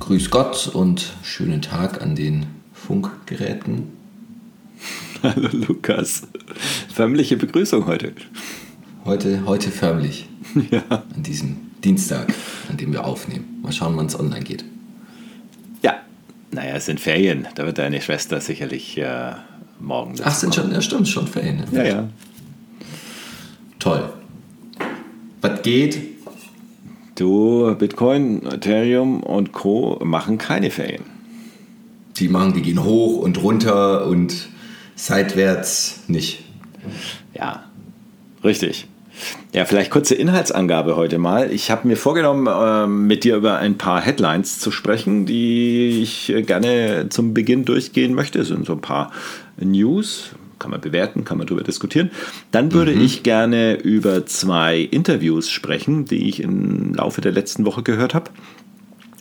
Grüß 0.00 0.30
Gott 0.30 0.68
und 0.68 1.12
schönen 1.22 1.60
Tag 1.60 2.00
an 2.00 2.16
den 2.16 2.46
Funkgeräten. 2.72 3.92
Hallo 5.22 5.48
Lukas. 5.52 6.22
Förmliche 6.92 7.36
Begrüßung 7.36 7.86
heute. 7.86 8.12
Heute, 9.04 9.44
heute 9.44 9.70
förmlich. 9.70 10.28
Ja. 10.70 10.82
An 10.88 11.22
diesem 11.22 11.56
Dienstag, 11.82 12.32
an 12.70 12.76
dem 12.76 12.92
wir 12.92 13.04
aufnehmen. 13.04 13.58
Mal 13.62 13.72
schauen, 13.72 13.96
wann 13.96 14.06
es 14.06 14.18
online 14.18 14.44
geht. 14.44 14.64
Ja, 15.82 15.96
naja, 16.52 16.76
es 16.76 16.86
sind 16.86 17.00
Ferien. 17.00 17.48
Da 17.56 17.66
wird 17.66 17.78
deine 17.78 18.00
Schwester 18.00 18.40
sicherlich 18.40 18.96
äh, 18.96 19.32
morgen. 19.80 20.14
Ach, 20.22 20.34
sind 20.34 20.54
schon, 20.54 20.70
ja, 20.70 20.80
stimmt, 20.80 21.08
schon 21.08 21.26
Ferien. 21.26 21.56
Ne? 21.56 21.66
Ja, 21.72 21.84
ja. 21.84 22.08
Toll. 23.80 24.12
Was 25.40 25.62
geht? 25.62 26.13
Du, 27.14 27.74
Bitcoin, 27.78 28.44
Ethereum 28.44 29.22
und 29.22 29.52
Co. 29.52 30.00
machen 30.02 30.38
keine 30.38 30.70
Ferien. 30.70 31.04
Die 32.16 32.28
machen, 32.28 32.54
die 32.54 32.62
gehen 32.62 32.82
hoch 32.82 33.18
und 33.18 33.42
runter 33.42 34.06
und 34.06 34.48
seitwärts 34.96 36.04
nicht. 36.08 36.44
Ja, 37.34 37.64
richtig. 38.42 38.88
Ja, 39.52 39.64
vielleicht 39.64 39.92
kurze 39.92 40.16
Inhaltsangabe 40.16 40.96
heute 40.96 41.18
mal. 41.18 41.52
Ich 41.52 41.70
habe 41.70 41.86
mir 41.86 41.96
vorgenommen, 41.96 42.48
äh, 42.48 42.88
mit 42.88 43.22
dir 43.22 43.36
über 43.36 43.58
ein 43.58 43.78
paar 43.78 44.00
Headlines 44.00 44.58
zu 44.58 44.72
sprechen, 44.72 45.24
die 45.24 46.02
ich 46.02 46.34
gerne 46.46 47.06
zum 47.10 47.32
Beginn 47.32 47.64
durchgehen 47.64 48.14
möchte. 48.14 48.40
Es 48.40 48.48
sind 48.48 48.66
so 48.66 48.72
ein 48.72 48.80
paar 48.80 49.12
News, 49.56 50.30
kann 50.64 50.70
man 50.70 50.80
bewerten, 50.80 51.26
kann 51.26 51.36
man 51.36 51.46
darüber 51.46 51.62
diskutieren. 51.62 52.10
Dann 52.50 52.72
würde 52.72 52.94
mhm. 52.94 53.02
ich 53.02 53.22
gerne 53.22 53.74
über 53.74 54.24
zwei 54.24 54.78
Interviews 54.78 55.50
sprechen, 55.50 56.06
die 56.06 56.26
ich 56.26 56.42
im 56.42 56.94
Laufe 56.94 57.20
der 57.20 57.32
letzten 57.32 57.66
Woche 57.66 57.82
gehört 57.82 58.14
habe. 58.14 58.30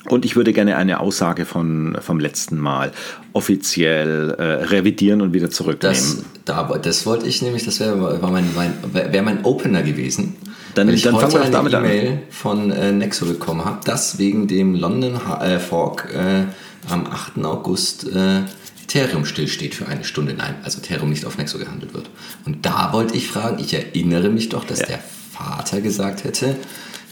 Und 0.08 0.24
ich 0.24 0.38
würde 0.38 0.54
gerne 0.54 0.78
eine 0.78 1.02
Aussage 1.02 1.46
von, 1.46 1.98
vom 2.00 2.22
letzten 2.22 2.58
Mal 2.58 2.94
offiziell 3.34 4.32
äh, 4.38 4.44
revidieren 4.44 5.22
und 5.22 5.34
wieder 5.34 5.50
zurücknehmen. 5.50 5.98
Das, 5.98 6.24
da, 6.46 6.78
das 6.78 7.06
wollte 7.06 7.28
ich 7.28 7.42
nämlich, 7.42 7.66
das 7.66 7.82
wäre 7.82 8.20
mein, 8.22 8.46
mein, 8.56 8.74
wär 8.94 9.22
mein 9.22 9.44
Opener 9.44 9.84
gewesen. 9.84 10.38
Dann, 10.76 10.88
weil 10.88 10.94
ich 10.94 11.02
dann 11.02 11.16
heute 11.16 11.28
fangen 11.28 11.44
wir 11.44 11.52
damit 11.52 11.76
eine 11.76 11.88
E-Mail 11.88 12.20
von 12.30 12.72
äh, 12.72 12.94
Nexo 12.94 13.26
bekommen 13.26 13.66
habe, 13.66 13.80
dass 13.84 14.18
wegen 14.18 14.48
dem 14.48 14.76
London 14.76 15.20
äh, 15.42 15.60
Fork 15.60 16.08
äh, 16.14 16.46
am 16.90 17.06
8. 17.06 17.44
August 17.44 18.08
äh, 18.08 18.44
Ethereum 18.84 19.26
stillsteht 19.26 19.76
für 19.76 19.88
eine 19.88 20.04
Stunde. 20.04 20.34
Nein, 20.34 20.56
also 20.64 20.80
Ethereum 20.80 21.10
nicht 21.10 21.26
auf 21.26 21.38
Nexo 21.38 21.58
gehandelt 21.58 21.94
wird. 21.94 22.10
Und 22.46 22.66
da 22.66 22.94
wollte 22.94 23.16
ich 23.16 23.28
fragen, 23.28 23.64
ich 23.64 23.74
erinnere 23.74 24.30
mich 24.30 24.50
doch, 24.50 24.66
dass 24.66 24.80
ja. 24.80 24.86
der 24.88 25.00
Vater 25.32 25.82
gesagt 25.82 26.24
hätte, 26.24 26.58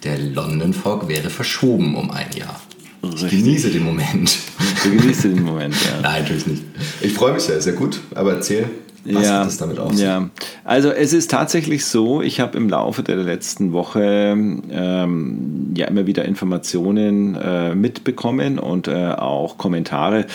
der 0.03 0.17
London 0.17 0.73
Fork 0.73 1.07
wäre 1.07 1.29
verschoben 1.29 1.95
um 1.95 2.11
ein 2.11 2.31
Jahr. 2.35 2.59
Ich 3.03 3.29
genieße 3.29 3.69
den 3.69 3.83
Moment. 3.83 4.37
Du 4.83 4.89
genießt 4.89 5.25
den 5.25 5.43
Moment, 5.43 5.75
ja. 5.85 6.01
Nein, 6.01 6.23
natürlich 6.23 6.47
nicht. 6.47 6.63
Ich 7.01 7.13
freue 7.13 7.33
mich 7.33 7.43
sehr, 7.43 7.61
sehr 7.61 7.73
gut, 7.73 7.99
aber 8.15 8.33
erzähl. 8.33 8.67
Was 9.05 9.25
ja, 9.25 9.39
hat 9.39 9.47
es 9.47 9.57
damit 9.57 9.77
sich? 9.91 9.99
Ja, 9.99 10.29
also 10.63 10.91
es 10.91 11.11
ist 11.13 11.31
tatsächlich 11.31 11.85
so, 11.85 12.21
ich 12.21 12.39
habe 12.39 12.57
im 12.57 12.69
Laufe 12.69 13.01
der 13.01 13.17
letzten 13.17 13.73
Woche 13.73 14.35
ähm, 14.71 15.73
ja 15.75 15.87
immer 15.87 16.05
wieder 16.05 16.25
Informationen 16.25 17.35
äh, 17.35 17.73
mitbekommen 17.73 18.59
und 18.59 18.87
äh, 18.87 19.13
auch 19.13 19.57
Kommentare, 19.57 20.25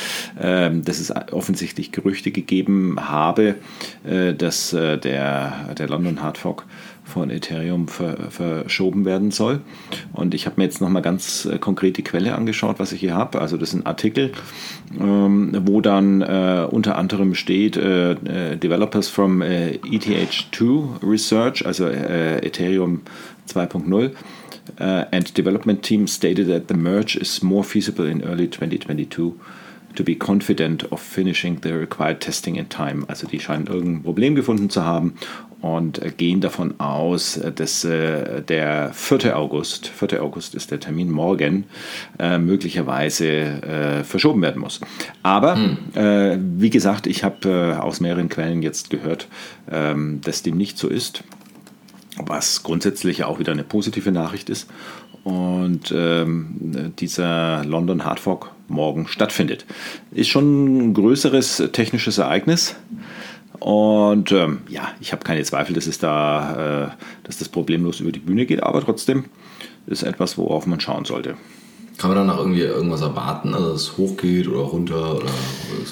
äh, 0.41 0.70
dass 0.72 0.98
es 0.98 1.12
offensichtlich 1.33 1.92
Gerüchte 1.92 2.33
gegeben 2.33 2.97
habe, 3.00 3.55
äh, 4.05 4.34
dass 4.34 4.72
äh, 4.72 4.98
der, 4.98 5.75
der 5.78 5.89
London 5.89 6.22
Hard 6.22 6.39
Fork 6.39 6.64
von 7.07 7.31
Ethereum 7.31 7.89
ver, 7.89 8.31
verschoben 8.31 9.05
werden 9.05 9.31
soll. 9.31 9.61
Und 10.12 10.35
ich 10.35 10.47
habe 10.47 10.57
mir 10.59 10.65
jetzt 10.65 10.81
nochmal 10.81 11.03
ganz 11.03 11.47
äh, 11.47 11.59
konkret 11.59 11.97
die 11.97 12.03
Quelle 12.03 12.35
angeschaut, 12.35 12.79
was 12.79 12.93
ich 12.93 13.01
hier 13.01 13.15
habe. 13.15 13.41
Also 13.41 13.57
das 13.57 13.71
ist 13.71 13.75
ein 13.77 13.87
Artikel, 13.87 14.33
ähm, 15.01 15.57
wo 15.65 15.81
dann 15.81 16.21
äh, 16.21 16.67
unter 16.69 16.99
anderem 16.99 17.34
steht, 17.34 17.77
äh, 17.77 18.12
äh 18.12 18.56
Developers 18.56 19.09
from 19.09 19.41
äh, 19.41 19.78
ETH2 19.84 21.03
Research, 21.03 21.65
also 21.65 21.87
äh, 21.87 22.44
Ethereum 22.44 23.03
2.0. 23.49 24.11
and 24.78 25.38
development 25.38 25.84
team 25.84 26.09
stated 26.09 26.49
that 26.49 26.67
the 26.67 26.75
merge 26.75 27.15
is 27.15 27.41
more 27.41 27.62
feasible 27.62 28.05
in 28.05 28.21
early 28.25 28.49
2022 28.49 29.34
to 29.97 30.05
be 30.05 30.15
confident 30.15 30.91
of 30.93 31.01
finishing 31.01 31.59
the 31.62 31.73
required 31.73 32.21
testing 32.21 32.57
in 32.57 32.69
time. 32.69 33.05
Also 33.09 33.27
die 33.27 33.41
scheinen 33.41 33.67
irgendein 33.67 34.03
Problem 34.03 34.34
gefunden 34.34 34.71
zu 34.71 34.84
haben 34.84 35.15
und 35.61 36.01
gehen 36.17 36.41
davon 36.41 36.79
aus, 36.79 37.41
dass 37.55 37.84
äh, 37.84 38.43
der 38.43 38.93
4. 38.93 39.37
August, 39.37 39.89
4. 39.89 40.23
August 40.23 40.55
ist 40.55 40.71
der 40.71 40.81
Termin 40.81 41.11
morgen, 41.11 41.65
äh, 42.19 42.39
möglicherweise 42.39 43.27
äh, 43.27 44.05
verschoben 44.05 44.43
werden 44.43 44.61
muss. 44.61 44.81
Aber 45.23 45.56
hm. 45.56 46.61
wie 46.61 46.71
gesagt, 46.71 47.06
ich 47.06 47.25
habe 47.25 47.79
aus 47.81 48.01
mehreren 48.01 48.29
Quellen 48.29 48.62
jetzt 48.62 48.91
gehört, 48.91 49.29
ähm, 49.71 50.21
dass 50.23 50.43
dem 50.43 50.56
nicht 50.56 50.79
so 50.79 50.89
ist, 50.89 51.25
was 52.19 52.62
grundsätzlich 52.62 53.25
auch 53.25 53.39
wieder 53.39 53.53
eine 53.53 53.65
positive 53.65 54.12
Nachricht 54.12 54.49
ist. 54.49 54.69
Und 55.25 55.93
ähm, 55.95 56.93
dieser 56.99 57.65
London 57.65 58.05
Hard 58.05 58.21
Fork 58.21 58.51
morgen 58.69 59.09
stattfindet. 59.09 59.66
Ist 60.12 60.28
schon 60.28 60.88
ein 60.88 60.94
größeres 60.94 61.71
technisches 61.72 62.19
Ereignis. 62.19 62.77
Und 63.59 64.32
ähm, 64.32 64.60
ja, 64.69 64.88
ich 65.00 65.12
habe 65.12 65.25
keine 65.25 65.43
Zweifel, 65.43 65.75
dass 65.75 65.87
es 65.87 65.99
da, 65.99 66.87
äh, 66.87 66.91
dass 67.25 67.38
das 67.38 67.49
problemlos 67.49 68.00
über 68.00 68.12
die 68.12 68.19
Bühne 68.19 68.47
geht, 68.47 68.62
aber 68.62 68.82
trotzdem 68.82 69.25
ist 69.87 70.03
etwas, 70.03 70.37
worauf 70.37 70.66
man 70.66 70.81
schauen 70.81 71.05
sollte. 71.05 71.37
Kann 71.97 72.10
man 72.10 72.19
danach 72.19 72.38
irgendwie 72.38 72.60
irgendwas 72.60 73.00
erwarten, 73.00 73.55
also 73.55 73.72
dass 73.72 73.82
es 73.82 73.97
hochgeht 73.97 74.49
oder 74.49 74.60
runter 74.60 75.16
oder 75.16 75.31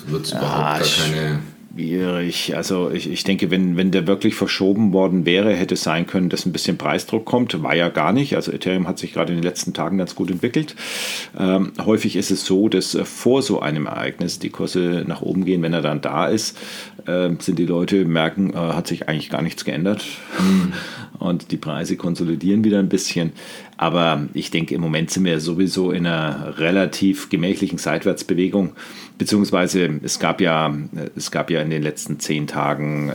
wird 0.08 0.26
es 0.26 0.32
ja, 0.32 0.38
überhaupt 0.38 0.80
gar 0.80 0.80
keine 0.80 1.40
Schwierig. 1.74 2.54
Also 2.54 2.92
ich, 2.92 3.10
ich 3.10 3.24
denke, 3.24 3.50
wenn, 3.50 3.76
wenn 3.76 3.90
der 3.90 4.06
wirklich 4.06 4.36
verschoben 4.36 4.92
worden 4.92 5.26
wäre, 5.26 5.52
hätte 5.54 5.74
es 5.74 5.82
sein 5.82 6.06
können, 6.06 6.28
dass 6.28 6.46
ein 6.46 6.52
bisschen 6.52 6.78
Preisdruck 6.78 7.24
kommt. 7.24 7.60
War 7.64 7.74
ja 7.74 7.88
gar 7.88 8.12
nicht. 8.12 8.36
Also 8.36 8.52
Ethereum 8.52 8.86
hat 8.86 9.00
sich 9.00 9.12
gerade 9.12 9.32
in 9.32 9.38
den 9.38 9.42
letzten 9.42 9.72
Tagen 9.72 9.98
ganz 9.98 10.14
gut 10.14 10.30
entwickelt. 10.30 10.76
Ähm, 11.36 11.72
häufig 11.84 12.14
ist 12.14 12.30
es 12.30 12.44
so, 12.44 12.68
dass 12.68 12.94
äh, 12.94 13.04
vor 13.04 13.42
so 13.42 13.58
einem 13.58 13.86
Ereignis 13.86 14.38
die 14.38 14.50
Kurse 14.50 15.04
nach 15.08 15.20
oben 15.20 15.44
gehen. 15.44 15.62
Wenn 15.62 15.72
er 15.72 15.82
dann 15.82 16.00
da 16.00 16.28
ist, 16.28 16.56
äh, 17.06 17.30
sind 17.40 17.58
die 17.58 17.66
Leute 17.66 18.04
merken, 18.04 18.54
äh, 18.54 18.56
hat 18.56 18.86
sich 18.86 19.08
eigentlich 19.08 19.30
gar 19.30 19.42
nichts 19.42 19.64
geändert. 19.64 20.04
Mhm. 20.38 20.72
Und 21.18 21.52
die 21.52 21.56
Preise 21.56 21.96
konsolidieren 21.96 22.64
wieder 22.64 22.78
ein 22.78 22.88
bisschen. 22.88 23.32
Aber 23.76 24.28
ich 24.34 24.50
denke, 24.50 24.74
im 24.74 24.80
Moment 24.80 25.10
sind 25.10 25.24
wir 25.24 25.40
sowieso 25.40 25.90
in 25.90 26.06
einer 26.06 26.58
relativ 26.58 27.28
gemächlichen 27.28 27.78
Seitwärtsbewegung. 27.78 28.72
Beziehungsweise 29.18 30.00
es 30.02 30.18
gab 30.18 30.40
ja, 30.40 30.74
es 31.16 31.30
gab 31.30 31.50
ja 31.50 31.60
in 31.60 31.70
den 31.70 31.82
letzten 31.82 32.20
zehn 32.20 32.46
Tagen 32.46 33.08
äh, 33.08 33.12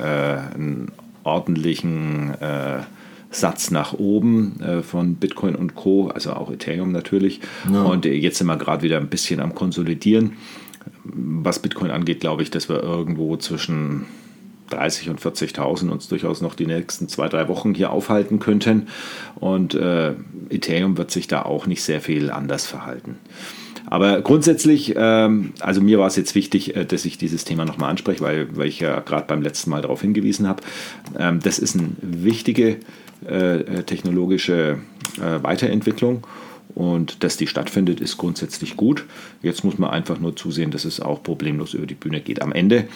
einen 0.53 0.91
ordentlichen 1.23 2.33
äh, 2.41 2.79
Satz 3.31 3.71
nach 3.71 3.93
oben 3.93 4.59
äh, 4.59 4.81
von 4.81 5.15
Bitcoin 5.15 5.55
und 5.55 5.75
Co., 5.75 6.07
also 6.07 6.33
auch 6.33 6.51
Ethereum 6.51 6.91
natürlich. 6.91 7.41
Ja. 7.71 7.83
Und 7.83 8.05
jetzt 8.05 8.39
sind 8.39 8.47
wir 8.47 8.57
gerade 8.57 8.81
wieder 8.81 8.97
ein 8.97 9.09
bisschen 9.09 9.39
am 9.39 9.55
Konsolidieren. 9.55 10.33
Was 11.03 11.59
Bitcoin 11.59 11.91
angeht, 11.91 12.21
glaube 12.21 12.43
ich, 12.43 12.49
dass 12.49 12.69
wir 12.69 12.81
irgendwo 12.81 13.37
zwischen 13.37 14.05
30 14.69 15.09
und 15.09 15.19
40.000 15.19 15.89
uns 15.89 16.07
durchaus 16.07 16.41
noch 16.41 16.55
die 16.55 16.65
nächsten 16.65 17.07
zwei, 17.07 17.27
drei 17.27 17.47
Wochen 17.47 17.73
hier 17.73 17.91
aufhalten 17.91 18.39
könnten. 18.39 18.87
Und 19.35 19.73
äh, 19.73 20.13
Ethereum 20.49 20.97
wird 20.97 21.11
sich 21.11 21.27
da 21.27 21.43
auch 21.43 21.67
nicht 21.67 21.83
sehr 21.83 22.01
viel 22.01 22.31
anders 22.31 22.65
verhalten. 22.65 23.17
Aber 23.85 24.21
grundsätzlich, 24.21 24.93
ähm, 24.95 25.53
also 25.59 25.81
mir 25.81 25.99
war 25.99 26.07
es 26.07 26.15
jetzt 26.15 26.35
wichtig, 26.35 26.75
äh, 26.75 26.85
dass 26.85 27.05
ich 27.05 27.17
dieses 27.17 27.43
Thema 27.43 27.65
nochmal 27.65 27.89
anspreche, 27.89 28.21
weil, 28.21 28.55
weil 28.55 28.67
ich 28.67 28.79
ja 28.79 28.99
gerade 28.99 29.25
beim 29.27 29.41
letzten 29.41 29.71
Mal 29.71 29.81
darauf 29.81 30.01
hingewiesen 30.01 30.47
habe. 30.47 30.61
Ähm, 31.17 31.39
das 31.41 31.59
ist 31.59 31.75
eine 31.75 31.89
wichtige 32.01 32.77
äh, 33.25 33.83
technologische 33.83 34.77
äh, 35.17 35.43
Weiterentwicklung 35.43 36.23
und 36.75 37.23
dass 37.23 37.37
die 37.37 37.47
stattfindet, 37.47 37.99
ist 37.99 38.17
grundsätzlich 38.17 38.77
gut. 38.77 39.05
Jetzt 39.41 39.63
muss 39.63 39.77
man 39.77 39.89
einfach 39.89 40.19
nur 40.19 40.35
zusehen, 40.35 40.71
dass 40.71 40.85
es 40.85 40.99
auch 40.99 41.23
problemlos 41.23 41.73
über 41.73 41.87
die 41.87 41.95
Bühne 41.95 42.21
geht. 42.21 42.41
Am 42.41 42.51
Ende 42.51 42.87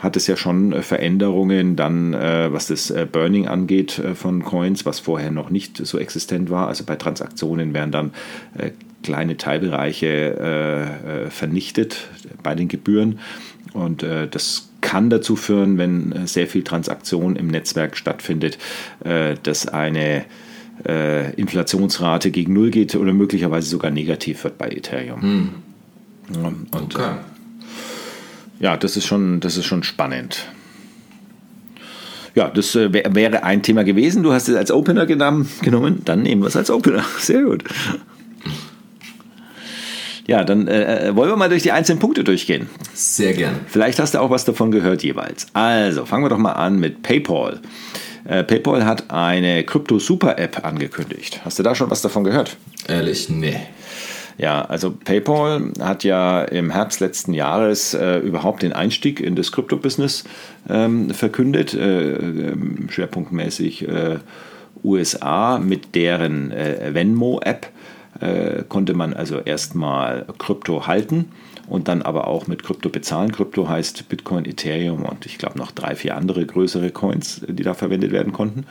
hat 0.00 0.16
es 0.16 0.26
ja 0.26 0.36
schon 0.36 0.72
äh, 0.72 0.82
Veränderungen 0.82 1.76
dann, 1.76 2.14
äh, 2.14 2.52
was 2.52 2.66
das 2.66 2.90
äh, 2.90 3.06
Burning 3.10 3.46
angeht 3.46 4.00
von 4.14 4.42
Coins, 4.42 4.84
was 4.84 4.98
vorher 4.98 5.30
noch 5.30 5.50
nicht 5.50 5.76
so 5.76 5.98
existent 5.98 6.50
war. 6.50 6.68
Also 6.68 6.84
bei 6.84 6.96
Transaktionen 6.96 7.72
werden 7.74 7.92
dann 7.92 8.12
kleine 9.02 9.36
Teilbereiche 9.36 11.28
vernichtet 11.30 12.08
bei 12.42 12.54
den 12.54 12.68
Gebühren. 12.68 13.18
Und 13.72 14.02
das 14.02 14.70
kann 14.80 15.10
dazu 15.10 15.36
führen, 15.36 15.78
wenn 15.78 16.26
sehr 16.26 16.46
viel 16.46 16.64
Transaktion 16.64 17.36
im 17.36 17.48
Netzwerk 17.48 17.96
stattfindet, 17.96 18.58
dass 19.42 19.68
eine 19.68 20.24
äh, 20.86 21.32
Inflationsrate 21.34 22.30
gegen 22.30 22.52
Null 22.52 22.70
geht 22.70 22.94
oder 22.94 23.12
möglicherweise 23.12 23.68
sogar 23.68 23.90
negativ 23.90 24.44
wird 24.44 24.58
bei 24.58 24.68
Ethereum. 24.68 25.22
Hm. 25.22 25.48
Und 26.42 26.94
okay. 26.94 27.02
äh, 27.02 28.64
ja, 28.64 28.76
das 28.76 28.96
ist 28.96 29.06
schon, 29.06 29.40
das 29.40 29.56
ist 29.56 29.66
schon 29.66 29.82
spannend. 29.82 30.46
Ja, 32.34 32.48
das 32.48 32.76
äh, 32.76 32.92
wäre 32.92 33.42
ein 33.42 33.62
Thema 33.62 33.84
gewesen. 33.84 34.22
Du 34.22 34.32
hast 34.32 34.48
es 34.48 34.54
als 34.54 34.70
Opener 34.70 35.06
genommen. 35.06 35.48
Dann 36.04 36.22
nehmen 36.22 36.42
wir 36.42 36.48
es 36.48 36.56
als 36.56 36.70
Opener. 36.70 37.04
Sehr 37.18 37.42
gut. 37.42 37.64
Ja, 40.26 40.44
dann 40.44 40.68
äh, 40.68 41.08
äh, 41.08 41.16
wollen 41.16 41.30
wir 41.30 41.36
mal 41.36 41.48
durch 41.48 41.64
die 41.64 41.72
einzelnen 41.72 41.98
Punkte 41.98 42.22
durchgehen. 42.22 42.68
Sehr 42.94 43.32
gern. 43.32 43.56
Vielleicht 43.66 43.98
hast 43.98 44.14
du 44.14 44.20
auch 44.20 44.30
was 44.30 44.44
davon 44.44 44.70
gehört 44.70 45.02
jeweils. 45.02 45.48
Also, 45.54 46.04
fangen 46.04 46.24
wir 46.24 46.28
doch 46.28 46.38
mal 46.38 46.52
an 46.52 46.78
mit 46.78 47.02
PayPal. 47.02 47.60
Äh, 48.24 48.44
PayPal 48.44 48.84
hat 48.84 49.10
eine 49.10 49.64
Krypto-Super-App 49.64 50.64
angekündigt. 50.64 51.40
Hast 51.44 51.58
du 51.58 51.62
da 51.62 51.74
schon 51.74 51.90
was 51.90 52.02
davon 52.02 52.24
gehört? 52.24 52.56
Ehrlich, 52.88 53.28
nee. 53.28 53.56
Ja, 54.38 54.62
also 54.62 54.90
PayPal 54.90 55.72
hat 55.80 56.02
ja 56.02 56.42
im 56.42 56.70
Herbst 56.70 57.00
letzten 57.00 57.34
Jahres 57.34 57.92
äh, 57.92 58.18
überhaupt 58.18 58.62
den 58.62 58.72
Einstieg 58.72 59.20
in 59.20 59.36
das 59.36 59.52
Krypto-Business 59.52 60.24
ähm, 60.68 61.10
verkündet, 61.10 61.74
äh, 61.74 62.14
ähm, 62.14 62.88
schwerpunktmäßig 62.90 63.86
äh, 63.86 64.18
USA 64.82 65.58
mit 65.58 65.94
deren 65.94 66.52
äh, 66.52 66.94
Venmo-App 66.94 67.68
äh, 68.20 68.62
konnte 68.68 68.94
man 68.94 69.12
also 69.12 69.40
erstmal 69.40 70.24
Krypto 70.38 70.86
halten 70.86 71.32
und 71.70 71.88
dann 71.88 72.02
aber 72.02 72.26
auch 72.26 72.48
mit 72.48 72.62
Krypto 72.62 72.88
bezahlen. 72.88 73.32
Krypto 73.32 73.68
heißt 73.68 74.08
Bitcoin, 74.08 74.44
Ethereum 74.44 75.04
und 75.04 75.24
ich 75.24 75.38
glaube 75.38 75.56
noch 75.56 75.70
drei, 75.70 75.94
vier 75.94 76.16
andere 76.16 76.44
größere 76.44 76.90
Coins, 76.90 77.42
die 77.48 77.62
da 77.62 77.74
verwendet 77.74 78.12
werden 78.12 78.32
konnten. 78.32 78.66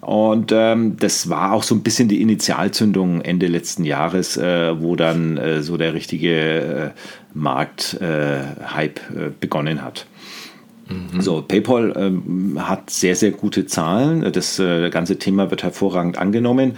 Und 0.00 0.52
ähm, 0.52 0.96
das 0.98 1.28
war 1.28 1.52
auch 1.52 1.62
so 1.62 1.74
ein 1.74 1.82
bisschen 1.82 2.08
die 2.08 2.20
Initialzündung 2.20 3.20
Ende 3.20 3.46
letzten 3.46 3.84
Jahres, 3.84 4.36
äh, 4.36 4.80
wo 4.80 4.96
dann 4.96 5.36
äh, 5.36 5.62
so 5.62 5.76
der 5.76 5.94
richtige 5.94 6.32
äh, 6.34 6.90
Markthype 7.32 9.00
äh, 9.14 9.30
begonnen 9.38 9.82
hat. 9.82 10.06
Mhm. 10.88 11.20
So, 11.22 11.40
PayPal 11.40 11.94
ähm, 11.96 12.58
hat 12.58 12.90
sehr, 12.90 13.16
sehr 13.16 13.30
gute 13.30 13.66
Zahlen. 13.66 14.30
Das 14.32 14.58
äh, 14.58 14.90
ganze 14.90 15.18
Thema 15.18 15.50
wird 15.50 15.62
hervorragend 15.62 16.18
angenommen 16.18 16.72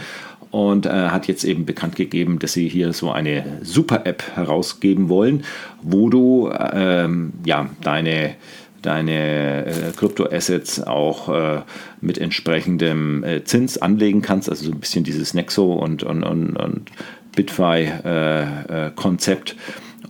und 0.50 0.86
äh, 0.86 0.90
hat 0.90 1.28
jetzt 1.28 1.44
eben 1.44 1.66
bekannt 1.66 1.96
gegeben, 1.96 2.38
dass 2.38 2.52
sie 2.52 2.68
hier 2.68 2.92
so 2.92 3.10
eine 3.10 3.58
Super-App 3.62 4.22
herausgeben 4.34 5.08
wollen, 5.08 5.44
wo 5.82 6.08
du 6.08 6.52
ähm, 6.72 7.32
ja 7.44 7.68
deine 7.82 8.34
deine 8.82 9.66
äh, 9.66 9.92
Kryptoassets 9.96 10.82
auch 10.82 11.28
äh, 11.28 11.62
mit 12.00 12.18
entsprechendem 12.18 13.24
äh, 13.24 13.42
Zins 13.44 13.78
anlegen 13.78 14.22
kannst, 14.22 14.48
also 14.48 14.66
so 14.66 14.70
ein 14.70 14.78
bisschen 14.78 15.02
dieses 15.02 15.34
Nexo 15.34 15.74
und, 15.74 16.04
und, 16.04 16.22
und, 16.22 16.56
und 16.56 16.92
Bitfi-Konzept. 17.34 19.50
Äh, 19.50 19.54
äh, 19.54 19.56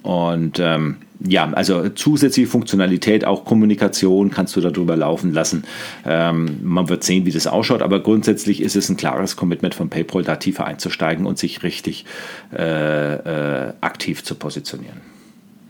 und 0.06 0.60
ähm, 0.60 0.98
ja, 1.18 1.50
also 1.52 1.88
zusätzliche 1.88 2.48
Funktionalität, 2.48 3.24
auch 3.24 3.44
Kommunikation 3.44 4.30
kannst 4.30 4.54
du 4.54 4.60
darüber 4.60 4.94
laufen 4.94 5.32
lassen. 5.32 5.64
Ähm, 6.04 6.60
man 6.62 6.88
wird 6.88 7.02
sehen, 7.02 7.26
wie 7.26 7.32
das 7.32 7.48
ausschaut, 7.48 7.82
aber 7.82 7.98
grundsätzlich 7.98 8.60
ist 8.60 8.76
es 8.76 8.88
ein 8.88 8.96
klares 8.96 9.34
Commitment 9.34 9.74
von 9.74 9.88
PayPal, 9.88 10.22
da 10.22 10.36
tiefer 10.36 10.64
einzusteigen 10.64 11.26
und 11.26 11.38
sich 11.38 11.64
richtig 11.64 12.04
äh, 12.56 13.14
äh, 13.14 13.72
aktiv 13.80 14.22
zu 14.22 14.36
positionieren. 14.36 15.00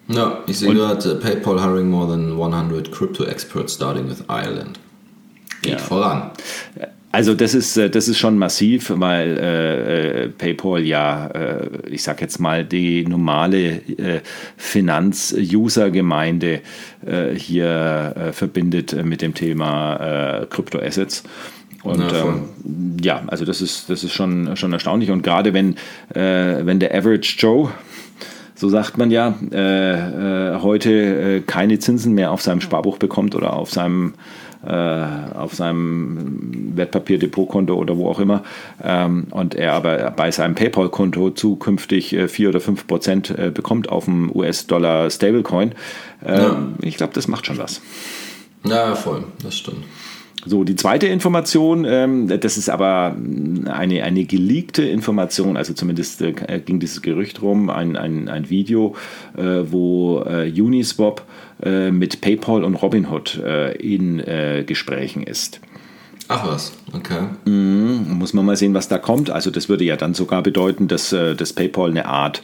Ja, 0.08 0.40
ich 0.46 0.58
sehe 0.58 0.74
gerade 0.74 1.16
uh, 1.16 1.18
PayPal 1.18 1.60
hiring 1.60 1.88
more 1.88 2.08
than 2.08 2.32
100 2.32 2.92
crypto 2.92 3.24
experts 3.24 3.72
starting 3.72 4.08
with 4.08 4.22
Ireland. 4.28 4.78
Geht 5.62 5.72
ja. 5.72 5.78
voran. 5.78 6.30
Also 7.16 7.32
das 7.32 7.54
ist, 7.54 7.78
äh, 7.78 7.88
das 7.88 8.08
ist 8.08 8.18
schon 8.18 8.36
massiv, 8.36 8.92
weil 8.94 9.38
äh, 9.38 10.24
äh, 10.24 10.28
PayPal 10.28 10.84
ja, 10.84 11.28
äh, 11.28 11.70
ich 11.88 12.02
sage 12.02 12.20
jetzt 12.20 12.38
mal, 12.40 12.62
die 12.62 13.06
normale 13.06 13.80
äh, 13.96 14.20
Finanz-User-Gemeinde 14.58 16.60
äh, 17.06 17.34
hier 17.34 18.32
verbindet 18.32 19.02
mit 19.02 19.22
dem 19.22 19.32
Thema 19.32 20.44
Kryptoassets. 20.50 21.22
Und 21.82 22.12
ähm, 22.12 22.50
ja, 23.00 23.22
also 23.28 23.46
das 23.46 23.62
ist, 23.62 23.88
das 23.88 24.04
ist 24.04 24.12
schon, 24.12 24.54
schon 24.54 24.74
erstaunlich. 24.74 25.10
Und 25.10 25.22
gerade 25.22 25.54
wenn, 25.54 25.76
wenn 26.12 26.80
der 26.80 26.94
Average 26.94 27.36
Joe, 27.38 27.70
so 28.56 28.68
sagt 28.68 28.98
man 28.98 29.10
ja, 29.10 29.34
heute 29.52 31.42
keine 31.46 31.78
Zinsen 31.78 32.14
mehr 32.14 32.32
auf 32.32 32.42
seinem 32.42 32.60
Sparbuch 32.60 32.98
bekommt 32.98 33.34
oder 33.34 33.52
auf 33.52 33.70
seinem 33.70 34.14
äh, 34.66 35.04
auf 35.34 35.54
seinem 35.54 36.76
Wertpapierdepotkonto 36.76 37.74
oder 37.74 37.96
wo 37.96 38.08
auch 38.08 38.18
immer 38.18 38.42
ähm, 38.82 39.28
und 39.30 39.54
er 39.54 39.74
aber 39.74 40.10
bei 40.10 40.30
seinem 40.30 40.54
PayPal-Konto 40.54 41.30
zukünftig 41.30 42.12
äh, 42.12 42.26
4 42.26 42.48
oder 42.48 42.60
5 42.60 42.86
Prozent 42.86 43.30
äh, 43.30 43.50
bekommt 43.50 43.88
auf 43.88 44.06
dem 44.06 44.34
US-Dollar 44.34 45.10
Stablecoin, 45.10 45.72
äh, 46.24 46.38
ja. 46.38 46.68
ich 46.80 46.96
glaube, 46.96 47.12
das 47.14 47.28
macht 47.28 47.46
schon 47.46 47.58
was. 47.58 47.80
Ja, 48.64 48.94
voll, 48.96 49.24
das 49.42 49.56
stimmt. 49.56 49.84
So, 50.48 50.62
die 50.62 50.76
zweite 50.76 51.08
Information, 51.08 51.84
ähm, 51.84 52.28
das 52.28 52.56
ist 52.56 52.70
aber 52.70 53.16
eine, 53.66 54.04
eine 54.04 54.24
geleakte 54.24 54.84
Information, 54.84 55.56
also 55.56 55.74
zumindest 55.74 56.22
äh, 56.22 56.32
ging 56.64 56.78
dieses 56.78 57.02
Gerücht 57.02 57.42
rum, 57.42 57.68
ein, 57.68 57.96
ein, 57.96 58.28
ein 58.28 58.48
Video, 58.48 58.94
äh, 59.36 59.42
wo 59.42 60.22
äh, 60.22 60.48
Uniswap 60.48 61.26
äh, 61.62 61.90
mit 61.90 62.20
PayPal 62.20 62.62
und 62.62 62.76
Robinhood 62.76 63.40
äh, 63.44 63.72
in 63.76 64.20
äh, 64.20 64.62
Gesprächen 64.64 65.24
ist. 65.24 65.60
Ach 66.28 66.46
was, 66.46 66.72
okay. 66.92 67.22
Mhm, 67.44 68.18
muss 68.18 68.32
man 68.32 68.44
mal 68.44 68.56
sehen, 68.56 68.74
was 68.74 68.88
da 68.88 68.98
kommt. 68.98 69.30
Also 69.30 69.50
das 69.50 69.68
würde 69.68 69.84
ja 69.84 69.96
dann 69.96 70.14
sogar 70.14 70.42
bedeuten, 70.42 70.88
dass 70.88 71.10
das 71.10 71.52
PayPal 71.52 71.90
eine 71.90 72.06
Art 72.06 72.42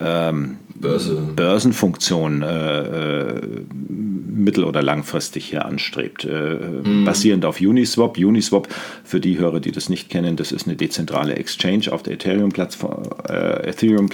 ähm, 0.00 0.58
Börse. 0.74 1.14
Börsenfunktion 1.34 2.42
äh, 2.42 2.80
äh, 2.80 3.40
mittel- 3.78 4.64
oder 4.64 4.82
langfristig 4.82 5.46
hier 5.46 5.64
anstrebt. 5.64 6.24
Äh, 6.24 6.56
mm. 6.84 7.04
Basierend 7.04 7.44
auf 7.44 7.60
Uniswap. 7.60 8.18
Uniswap, 8.18 8.68
für 9.04 9.20
die 9.20 9.38
Hörer, 9.38 9.60
die 9.60 9.72
das 9.72 9.88
nicht 9.88 10.10
kennen, 10.10 10.36
das 10.36 10.52
ist 10.52 10.66
eine 10.66 10.76
dezentrale 10.76 11.36
Exchange 11.36 11.90
auf 11.90 12.02
der 12.02 12.14
Ethereum-Plattform. 12.14 13.02
Äh, 13.28 13.70
Ethereum 13.70 14.10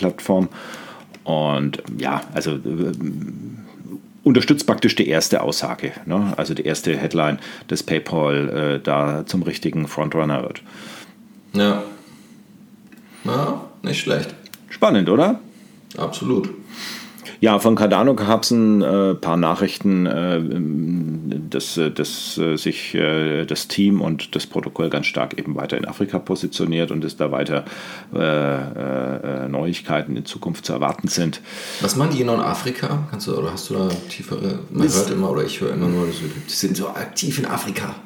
Und 1.25 1.83
ja, 1.99 2.23
also 2.33 2.53
äh, 2.53 2.93
unterstützt 4.23 4.67
praktisch 4.67 4.95
die 4.95 5.09
erste 5.09 5.43
Aussage, 5.43 5.93
ne? 6.07 6.33
also 6.37 6.55
die 6.55 6.65
erste 6.65 6.97
Headline, 6.97 7.39
dass 7.69 7.83
PayPal 7.83 8.49
äh, 8.77 8.81
da 8.81 9.27
zum 9.27 9.43
richtigen 9.43 9.89
Frontrunner 9.89 10.43
wird. 10.43 10.63
Ja. 11.55 11.83
Ja, 13.25 13.65
nicht 13.83 14.01
schlecht. 14.01 14.35
Spannend, 14.69 15.09
oder? 15.09 15.41
Absolut. 15.97 16.49
Ja, 17.43 17.59
von 17.59 17.75
Cardano 17.75 18.15
gab 18.15 18.45
es 18.45 18.53
ein 18.53 18.83
äh, 18.83 19.15
paar 19.15 19.37
Nachrichten, 19.37 20.07
äh, 20.07 20.41
dass, 21.51 21.77
äh, 21.77 21.91
dass 21.91 22.39
äh, 22.39 22.57
sich 22.57 22.95
äh, 22.95 23.45
das 23.47 23.67
Team 23.67 24.01
und 24.01 24.37
das 24.37 24.47
Protokoll 24.47 24.91
ganz 24.91 25.07
stark 25.07 25.37
eben 25.37 25.57
weiter 25.57 25.77
in 25.77 25.85
Afrika 25.85 26.21
positioniert 26.21 26.93
und 26.93 27.03
dass 27.03 27.17
da 27.17 27.33
weiter 27.33 27.65
äh, 28.15 29.49
Neuigkeiten 29.49 30.17
in 30.17 30.25
Zukunft 30.25 30.67
zu 30.67 30.73
erwarten 30.73 31.09
sind. 31.09 31.41
Was 31.81 31.97
die 32.11 32.19
genau 32.19 32.35
in 32.35 32.41
Afrika? 32.41 33.09
Kannst 33.11 33.27
du, 33.27 33.37
oder 33.37 33.53
hast 33.53 33.71
du 33.71 33.75
da 33.75 33.89
tiefere? 34.09 34.61
Man 34.71 34.89
hört 34.89 35.11
immer 35.11 35.31
oder 35.31 35.45
ich 35.45 35.61
höre 35.61 35.73
immer 35.73 35.89
nur, 35.89 36.07
die 36.07 36.53
sind 36.53 36.77
so 36.77 36.91
aktiv 36.91 37.41
in 37.41 37.47
Afrika. 37.47 37.97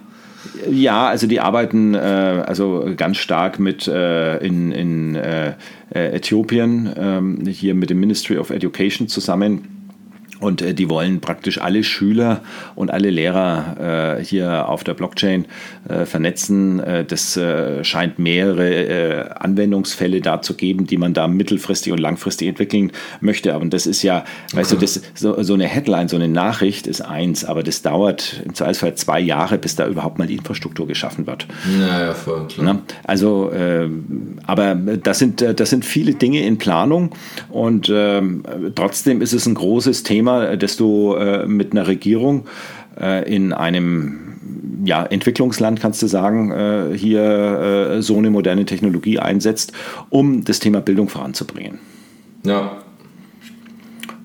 Ja, 0.71 1.09
also 1.09 1.27
die 1.27 1.41
arbeiten 1.41 1.95
äh, 1.95 1.99
also 1.99 2.93
ganz 2.97 3.19
stark 3.19 3.59
mit 3.59 3.87
äh, 3.89 4.39
in, 4.39 4.73
in 4.73 5.15
äh, 5.15 5.55
Äthiopien, 5.91 6.93
ähm, 6.97 7.47
hier 7.47 7.75
mit 7.75 7.91
dem 7.91 8.01
Ministry 8.01 8.39
of 8.39 8.51
Education 8.51 9.09
zusammen 9.09 9.76
und 10.41 10.63
äh, 10.63 10.75
die 10.75 10.89
wollen 10.89 11.21
praktisch 11.21 11.61
alle 11.61 11.83
Schüler 11.83 12.43
und 12.75 12.91
alle 12.91 13.11
Lehrer 13.11 14.19
äh, 14.19 14.25
hier 14.25 14.69
auf 14.69 14.85
der 14.85 14.95
Blockchain 14.95 15.47
äh, 15.89 16.05
vernetzen. 16.05 16.81
Äh, 16.81 17.05
das 17.05 17.37
äh, 17.37 17.83
scheint 17.85 18.19
mehrere 18.19 18.69
äh, 18.69 19.29
Anwendungsfälle 19.31 20.21
da 20.21 20.43
zu 20.43 20.55
geben, 20.55 20.87
die 20.87 20.99
man 20.99 21.15
da 21.15 21.27
mittelfristig 21.27 21.93
und 21.93 21.99
langfristig 21.99 22.49
entwickeln 22.49 22.93
möchte. 23.21 23.55
Aber 23.55 23.65
das 23.67 23.87
ist 23.87 24.03
ja, 24.03 24.25
okay. 24.49 24.59
weißt 24.59 24.73
du, 24.73 24.77
das, 24.77 25.01
so, 25.15 25.43
so, 25.43 25.55
eine 25.55 25.67
Headline, 25.67 26.09
so 26.09 26.17
eine 26.17 26.29
Nachricht 26.29 26.87
ist 26.87 27.01
eins, 27.01 27.45
aber 27.45 27.63
das 27.63 27.83
dauert 27.83 28.43
im 28.45 28.55
Zweifelsfall 28.55 28.95
zwei 28.97 29.21
Jahre, 29.21 29.59
bis 29.59 29.77
da 29.77 29.87
überhaupt 29.87 30.19
mal 30.19 30.27
die 30.27 30.35
Infrastruktur 30.35 30.87
geschaffen 30.87 31.27
wird. 31.27 31.47
Naja, 31.79 32.13
voll 32.15 32.47
klar. 32.49 32.75
Na? 32.75 32.83
Also, 33.05 33.51
aber 34.47 34.75
das 34.75 35.19
sind, 35.19 35.41
das 35.41 35.71
sind 35.71 35.85
viele 35.85 36.15
Dinge 36.15 36.45
in 36.45 36.59
Planung 36.59 37.15
und 37.49 37.91
ähm, 37.93 38.43
trotzdem 38.75 39.23
ist 39.23 39.33
es 39.33 39.47
ein 39.47 39.55
großes 39.55 40.03
Thema 40.03 40.26
Thema, 40.27 40.57
dass 40.57 40.77
du 40.77 41.15
äh, 41.15 41.47
mit 41.47 41.73
einer 41.73 41.87
Regierung 41.87 42.47
äh, 43.01 43.33
in 43.33 43.53
einem 43.53 44.83
ja, 44.85 45.05
Entwicklungsland, 45.05 45.81
kannst 45.81 46.03
du 46.03 46.07
sagen, 46.07 46.51
äh, 46.51 46.97
hier 46.97 47.23
äh, 47.99 48.03
so 48.03 48.17
eine 48.19 48.31
moderne 48.31 48.65
Technologie 48.65 49.19
einsetzt, 49.19 49.73
um 50.11 50.45
das 50.45 50.59
Thema 50.59 50.81
Bildung 50.81 51.09
voranzubringen. 51.09 51.79
Ja. 52.45 52.79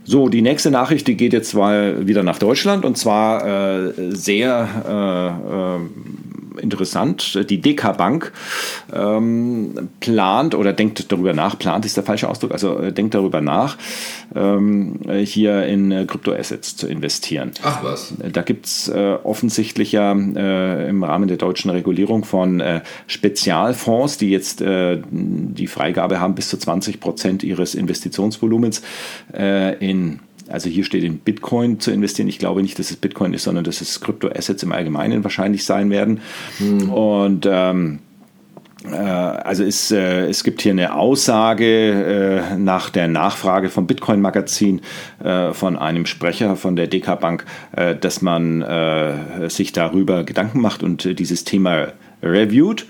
So, 0.03 0.27
die 0.29 0.41
nächste 0.41 0.71
Nachricht, 0.71 1.07
die 1.07 1.15
geht 1.15 1.33
jetzt 1.33 1.53
mal 1.53 2.07
wieder 2.07 2.23
nach 2.23 2.39
Deutschland 2.39 2.83
und 2.83 2.97
zwar 2.97 3.45
äh, 3.87 3.93
sehr 4.09 5.79
äh, 5.79 6.40
interessant. 6.57 7.49
Die 7.49 7.61
DK 7.61 7.97
Bank 7.97 8.31
ähm, 8.93 9.89
plant 9.99 10.55
oder 10.55 10.73
denkt 10.73 11.11
darüber 11.11 11.33
nach, 11.33 11.57
plant 11.57 11.85
ist 11.85 11.97
der 11.97 12.03
falsche 12.03 12.29
Ausdruck, 12.29 12.51
also 12.51 12.77
äh, 12.79 12.91
denkt 12.91 13.13
darüber 13.13 13.41
nach, 13.41 13.77
ähm, 14.35 14.99
hier 15.23 15.65
in 15.65 15.91
äh, 15.91 16.05
Kryptoassets 16.05 16.75
zu 16.75 16.87
investieren. 16.87 17.51
Ach 17.63 17.83
was. 17.83 18.13
Da 18.31 18.41
gibt 18.41 18.65
es 18.65 18.89
äh, 18.89 19.17
offensichtlich 19.23 19.91
ja 19.91 20.13
äh, 20.13 20.89
im 20.89 21.03
Rahmen 21.03 21.27
der 21.27 21.37
deutschen 21.37 21.71
Regulierung 21.71 22.23
von 22.23 22.59
äh, 22.59 22.81
Spezialfonds, 23.07 24.17
die 24.17 24.29
jetzt 24.29 24.61
äh, 24.61 24.99
die 25.11 25.67
Freigabe 25.67 26.19
haben, 26.19 26.35
bis 26.35 26.49
zu 26.49 26.57
20 26.57 26.99
Prozent 26.99 27.43
ihres 27.43 27.75
Investitionsvolumens 27.75 28.81
in 29.79 30.19
also 30.51 30.69
hier 30.69 30.83
steht 30.83 31.03
in 31.03 31.19
Bitcoin 31.19 31.79
zu 31.79 31.91
investieren. 31.91 32.27
Ich 32.27 32.39
glaube 32.39 32.61
nicht, 32.61 32.77
dass 32.79 32.91
es 32.91 32.97
Bitcoin 32.97 33.33
ist, 33.33 33.43
sondern 33.43 33.63
dass 33.63 33.81
es 33.81 34.01
Kryptoassets 34.01 34.63
im 34.63 34.71
Allgemeinen 34.71 35.23
wahrscheinlich 35.23 35.65
sein 35.65 35.89
werden. 35.89 36.21
Mhm. 36.59 36.89
Und 36.89 37.47
ähm, 37.49 37.99
äh, 38.89 38.95
also 38.95 39.63
es, 39.63 39.91
äh, 39.91 40.27
es 40.27 40.43
gibt 40.43 40.61
hier 40.61 40.71
eine 40.71 40.95
Aussage 40.95 41.65
äh, 42.53 42.57
nach 42.57 42.89
der 42.89 43.07
Nachfrage 43.07 43.69
vom 43.69 43.87
Bitcoin 43.87 44.21
Magazin 44.21 44.81
von 45.53 45.77
einem 45.77 46.05
Sprecher 46.05 46.55
von 46.55 46.75
der 46.75 46.87
DK 46.87 47.19
Bank, 47.19 47.45
dass 48.01 48.21
man 48.21 48.65
sich 49.49 49.71
darüber 49.71 50.23
Gedanken 50.23 50.61
macht 50.61 50.81
und 50.83 51.19
dieses 51.19 51.43
Thema 51.43 51.89
reviewt 52.23 52.87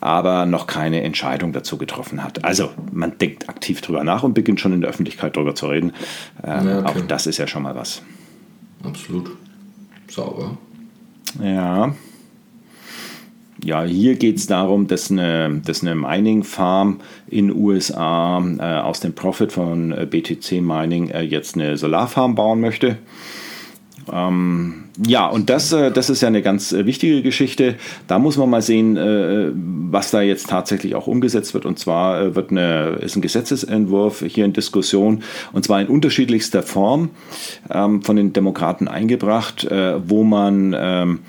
aber 0.00 0.46
noch 0.46 0.66
keine 0.66 1.02
Entscheidung 1.02 1.52
dazu 1.52 1.76
getroffen 1.76 2.24
hat. 2.24 2.44
Also 2.44 2.70
man 2.92 3.18
denkt 3.18 3.48
aktiv 3.48 3.80
drüber 3.80 4.04
nach 4.04 4.22
und 4.22 4.34
beginnt 4.34 4.60
schon 4.60 4.72
in 4.72 4.80
der 4.80 4.90
Öffentlichkeit 4.90 5.36
darüber 5.36 5.54
zu 5.54 5.66
reden. 5.66 5.92
Ähm, 6.42 6.68
ja, 6.68 6.78
okay. 6.80 6.88
Auch 6.88 7.06
das 7.06 7.26
ist 7.26 7.38
ja 7.38 7.46
schon 7.46 7.62
mal 7.62 7.74
was. 7.74 8.02
Absolut. 8.82 9.30
Sauber. 10.08 10.56
Ja. 11.42 11.94
Ja, 13.62 13.82
hier 13.82 14.16
geht 14.16 14.36
es 14.38 14.46
darum, 14.46 14.86
dass 14.86 15.10
eine, 15.10 15.60
dass 15.64 15.82
eine 15.82 15.94
Mining-Farm 15.94 17.00
in 17.28 17.54
USA 17.54 18.42
äh, 18.58 18.80
aus 18.80 19.00
dem 19.00 19.12
Profit 19.12 19.52
von 19.52 19.92
äh, 19.92 20.06
BTC 20.06 20.62
Mining 20.62 21.10
äh, 21.10 21.20
jetzt 21.20 21.56
eine 21.56 21.76
Solarfarm 21.76 22.34
bauen 22.34 22.60
möchte. 22.60 22.96
Ähm, 24.12 24.84
ja, 25.06 25.26
und 25.26 25.50
das, 25.50 25.72
äh, 25.72 25.90
das 25.90 26.10
ist 26.10 26.20
ja 26.20 26.28
eine 26.28 26.42
ganz 26.42 26.72
äh, 26.72 26.86
wichtige 26.86 27.22
Geschichte. 27.22 27.76
Da 28.06 28.18
muss 28.18 28.36
man 28.36 28.50
mal 28.50 28.62
sehen, 28.62 28.96
äh, 28.96 29.50
was 29.54 30.10
da 30.10 30.20
jetzt 30.20 30.48
tatsächlich 30.48 30.94
auch 30.94 31.06
umgesetzt 31.06 31.54
wird. 31.54 31.64
Und 31.66 31.78
zwar 31.78 32.20
äh, 32.20 32.34
wird 32.34 32.50
eine, 32.50 32.98
ist 33.00 33.16
ein 33.16 33.22
Gesetzesentwurf 33.22 34.24
hier 34.26 34.44
in 34.44 34.52
Diskussion, 34.52 35.22
und 35.52 35.64
zwar 35.64 35.80
in 35.80 35.88
unterschiedlichster 35.88 36.62
Form 36.62 37.10
ähm, 37.70 38.02
von 38.02 38.16
den 38.16 38.32
Demokraten 38.32 38.88
eingebracht, 38.88 39.64
äh, 39.64 39.96
wo 40.08 40.24
man, 40.24 40.74
ähm, 40.78 41.20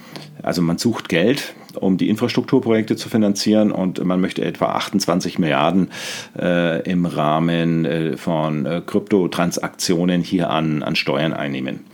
also 0.42 0.62
man 0.62 0.78
sucht 0.78 1.10
Geld 1.10 1.54
um 1.80 1.98
die 1.98 2.10
Infrastrukturprojekte 2.10 2.98
zu 2.98 3.08
finanzieren 3.08 3.72
und 3.72 4.04
man 4.04 4.20
möchte 4.20 4.44
etwa 4.44 4.74
28 4.74 5.40
Milliarden 5.40 5.90
äh, 6.38 6.82
im 6.90 7.06
Rahmen 7.06 7.86
äh, 7.86 8.18
von 8.18 8.66
äh, 8.66 8.82
Kryptotransaktionen 8.86 10.22
hier 10.22 10.50
an, 10.50 10.84
an 10.84 10.98
Steuern 10.98 11.32
einnehmen. 11.34 11.86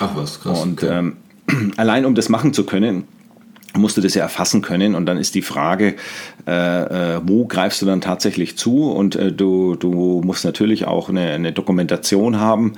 Ach 0.00 0.10
was, 0.14 0.40
krass. 0.40 0.62
Und 0.62 0.82
okay. 0.82 0.98
ähm, 0.98 1.16
allein 1.76 2.04
um 2.04 2.14
das 2.14 2.28
machen 2.28 2.52
zu 2.52 2.64
können, 2.64 3.04
musst 3.74 3.96
du 3.96 4.00
das 4.00 4.14
ja 4.14 4.22
erfassen 4.22 4.62
können 4.62 4.94
und 4.94 5.06
dann 5.06 5.18
ist 5.18 5.34
die 5.34 5.42
Frage, 5.42 5.94
äh, 6.46 7.16
äh, 7.16 7.20
wo 7.24 7.46
greifst 7.46 7.82
du 7.82 7.86
dann 7.86 8.00
tatsächlich 8.00 8.56
zu 8.56 8.90
und 8.90 9.14
äh, 9.16 9.32
du, 9.32 9.76
du 9.76 10.22
musst 10.24 10.44
natürlich 10.44 10.86
auch 10.86 11.08
eine, 11.08 11.30
eine 11.30 11.52
Dokumentation 11.52 12.40
haben. 12.40 12.72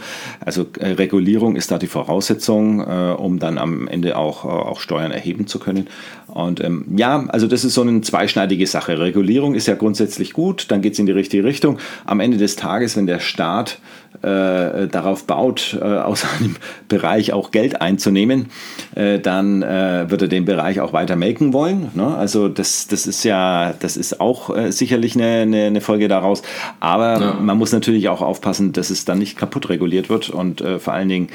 Also 0.45 0.67
äh, 0.79 0.89
Regulierung 0.93 1.57
ist 1.57 1.71
da 1.71 1.79
die 1.79 1.87
Voraussetzung, 1.87 2.81
äh, 2.81 3.15
um 3.17 3.39
dann 3.39 3.59
am 3.59 3.89
Ende 3.89 4.17
auch, 4.17 4.45
äh, 4.45 4.49
auch 4.49 4.81
Steuern 4.81 5.13
erheben 5.13 5.47
zu 5.47 5.59
können. 5.59 5.87
Und 6.27 6.63
ähm, 6.63 6.85
ja, 6.97 7.25
also 7.29 7.47
das 7.47 7.65
ist 7.65 7.75
so 7.75 7.83
eine 7.83 8.01
zweischneidige 8.03 8.67
Sache. 8.67 8.99
Regulierung 8.99 9.55
ist 9.55 9.67
ja 9.67 9.75
grundsätzlich 9.75 10.33
gut, 10.33 10.67
dann 10.69 10.83
geht 10.83 10.95
es 10.95 10.99
in 10.99 11.07
die 11.07 11.13
richtige 11.13 11.45
Richtung. 11.45 11.79
Am 12.05 12.21
Ende 12.21 12.37
des 12.37 12.57
Tages, 12.57 12.97
wenn 12.97 13.07
der 13.07 13.21
Staat 13.21 13.79
äh, 14.23 14.87
darauf 14.89 15.25
baut, 15.25 15.79
äh, 15.81 15.85
aus 15.85 16.27
einem 16.39 16.57
Bereich 16.89 17.33
auch 17.33 17.51
Geld 17.53 17.81
einzunehmen, 17.81 18.47
äh, 18.95 19.19
dann 19.19 19.63
äh, 19.63 20.11
wird 20.11 20.23
er 20.23 20.29
den 20.29 20.45
Bereich 20.45 20.81
auch 20.81 20.93
weiter 20.93 21.17
melken 21.17 21.53
wollen. 21.53 21.91
Ne? 21.95 22.15
Also 22.17 22.49
das, 22.49 22.87
das 22.87 23.07
ist 23.07 23.25
ja, 23.25 23.73
das 23.79 23.97
ist 23.97 24.21
auch 24.21 24.55
äh, 24.55 24.73
sicherlich 24.73 25.15
eine, 25.15 25.43
eine, 25.43 25.65
eine, 25.65 25.81
Folge 25.81 26.09
daraus. 26.09 26.43
Aber 26.81 27.21
ja. 27.21 27.35
man 27.41 27.57
muss 27.57 27.73
natürlich 27.73 28.09
auch 28.09 28.21
aufpassen, 28.21 28.73
dass 28.73 28.91
es 28.91 29.05
dann 29.05 29.19
nicht 29.19 29.39
kaputt 29.39 29.71
reguliert 29.71 30.11
wird 30.11 30.29
und 30.29 30.61
äh, 30.61 30.79
vor 30.79 30.93
allen 30.93 31.09
Dingen 31.09 31.29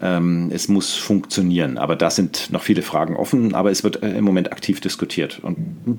ähm, 0.00 0.50
es 0.52 0.68
muss 0.68 0.94
funktionieren. 0.94 1.76
Aber 1.76 1.96
da 1.96 2.10
sind 2.10 2.52
noch 2.52 2.62
viele 2.62 2.82
Fragen 2.82 3.16
offen, 3.16 3.54
aber 3.54 3.72
es 3.72 3.82
wird 3.82 3.96
im 3.96 4.24
Moment 4.24 4.52
aktiv 4.52 4.80
diskutiert 4.80 5.40
und 5.42 5.56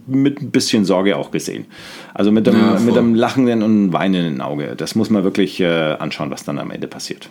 mit 0.08 0.42
ein 0.42 0.52
bisschen 0.52 0.86
Sorge 0.86 1.18
auch 1.18 1.32
gesehen. 1.32 1.66
Also 2.14 2.32
mit 2.32 2.48
einem, 2.48 2.62
ja, 2.62 2.80
mit 2.80 2.98
einem 2.98 3.14
lachenden 3.14 3.62
und 3.62 3.92
weinenden 3.92 4.40
Auge. 4.42 4.76
Das 4.78 4.96
muss 4.96 5.10
man 5.10 5.24
wirklich 5.24 5.66
anschauen 5.66 6.19
schauen, 6.20 6.32
was 6.32 6.44
dann 6.44 6.60
am 6.60 6.72
Ende 6.72 6.88
passiert. 6.88 7.30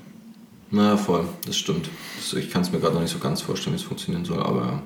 Na, 0.70 0.96
voll, 0.96 1.24
das 1.46 1.56
stimmt. 1.56 1.88
Ich 2.36 2.50
kann 2.50 2.62
es 2.62 2.72
mir 2.72 2.78
gerade 2.78 2.94
noch 2.94 3.02
nicht 3.02 3.12
so 3.12 3.18
ganz 3.18 3.42
vorstellen, 3.42 3.74
wie 3.74 3.80
es 3.80 3.86
funktionieren 3.86 4.24
soll, 4.24 4.42
aber. 4.42 4.82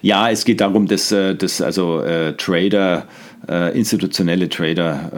Ja, 0.00 0.30
es 0.30 0.44
geht 0.44 0.60
darum, 0.60 0.86
dass, 0.86 1.10
äh, 1.10 1.34
dass 1.34 1.60
also 1.60 2.00
äh, 2.00 2.34
Trader, 2.36 3.06
äh, 3.48 3.76
institutionelle 3.76 4.48
Trader 4.48 5.10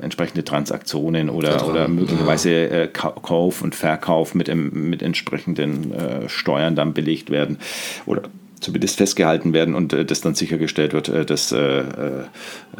äh, 0.00 0.04
entsprechende 0.04 0.42
Transaktionen 0.42 1.28
oder, 1.28 1.68
oder 1.68 1.88
möglicherweise 1.88 2.50
ja. 2.50 2.66
Äh, 2.84 2.88
Kauf 2.88 3.60
und 3.62 3.74
Verkauf 3.74 4.34
mit, 4.34 4.54
mit 4.54 5.02
entsprechenden 5.02 5.92
äh, 5.92 6.28
Steuern 6.28 6.76
dann 6.76 6.94
belegt 6.94 7.28
werden 7.28 7.58
oder 8.06 8.22
zumindest 8.60 8.96
festgehalten 8.96 9.52
werden 9.52 9.74
und 9.74 9.92
äh, 9.92 10.04
das 10.04 10.22
dann 10.22 10.34
sichergestellt 10.34 10.92
wird, 10.92 11.08
äh, 11.08 11.24
dass 11.24 11.52
äh, 11.52 11.84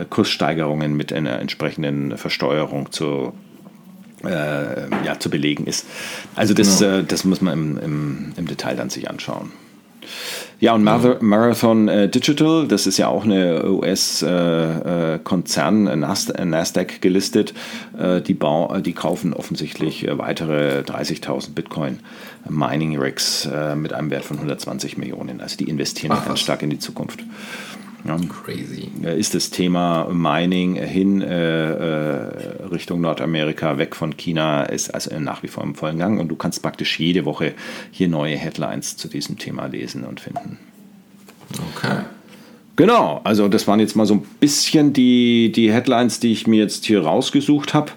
Kurssteigerungen 0.08 0.96
mit 0.96 1.12
einer 1.12 1.38
entsprechenden 1.38 2.16
Versteuerung 2.16 2.92
zu 2.92 3.34
äh, 4.24 5.04
ja, 5.04 5.18
zu 5.18 5.28
belegen 5.30 5.66
ist. 5.66 5.86
Also 6.34 6.52
das, 6.54 6.78
genau. 6.78 6.98
äh, 6.98 7.04
das 7.04 7.24
muss 7.24 7.40
man 7.40 7.54
im, 7.54 7.78
im, 7.78 8.32
im, 8.36 8.46
Detail 8.46 8.76
dann 8.76 8.90
sich 8.90 9.10
anschauen. 9.10 9.50
Ja, 10.60 10.74
und 10.74 10.82
Marathon 10.82 11.86
äh, 11.86 12.08
Digital, 12.08 12.66
das 12.66 12.88
ist 12.88 12.98
ja 12.98 13.06
auch 13.06 13.24
eine 13.24 13.70
US-Konzern, 13.70 15.86
äh, 15.86 15.92
äh, 15.92 16.44
Nasdaq 16.44 17.00
gelistet, 17.00 17.54
die, 17.94 18.34
die 18.34 18.92
kaufen 18.92 19.34
offensichtlich 19.34 20.04
weitere 20.10 20.80
30.000 20.80 21.54
Bitcoin 21.54 22.00
Mining 22.48 22.98
Rigs 22.98 23.48
mit 23.76 23.92
einem 23.92 24.10
Wert 24.10 24.24
von 24.24 24.38
120 24.38 24.98
Millionen. 24.98 25.40
Also 25.40 25.56
die 25.56 25.68
investieren 25.68 26.10
Ach, 26.12 26.26
ganz 26.26 26.40
stark 26.40 26.62
in 26.62 26.70
die 26.70 26.80
Zukunft. 26.80 27.22
Ja. 28.04 28.16
Crazy. 28.44 28.90
Ist 29.02 29.34
das 29.34 29.50
Thema 29.50 30.08
Mining 30.10 30.76
hin 30.76 31.20
äh, 31.20 31.72
äh, 31.72 32.62
Richtung 32.70 33.00
Nordamerika, 33.00 33.76
weg 33.78 33.96
von 33.96 34.16
China, 34.16 34.62
ist 34.64 34.94
also 34.94 35.18
nach 35.18 35.42
wie 35.42 35.48
vor 35.48 35.64
im 35.64 35.74
vollen 35.74 35.98
Gang 35.98 36.20
und 36.20 36.28
du 36.28 36.36
kannst 36.36 36.62
praktisch 36.62 36.98
jede 36.98 37.24
Woche 37.24 37.54
hier 37.90 38.08
neue 38.08 38.36
Headlines 38.36 38.96
zu 38.96 39.08
diesem 39.08 39.38
Thema 39.38 39.66
lesen 39.66 40.04
und 40.04 40.20
finden. 40.20 40.58
Okay. 41.74 42.02
Genau, 42.76 43.20
also 43.24 43.48
das 43.48 43.66
waren 43.66 43.80
jetzt 43.80 43.96
mal 43.96 44.06
so 44.06 44.14
ein 44.14 44.22
bisschen 44.38 44.92
die, 44.92 45.50
die 45.50 45.72
Headlines, 45.72 46.20
die 46.20 46.30
ich 46.30 46.46
mir 46.46 46.62
jetzt 46.62 46.84
hier 46.84 47.02
rausgesucht 47.02 47.74
habe. 47.74 47.90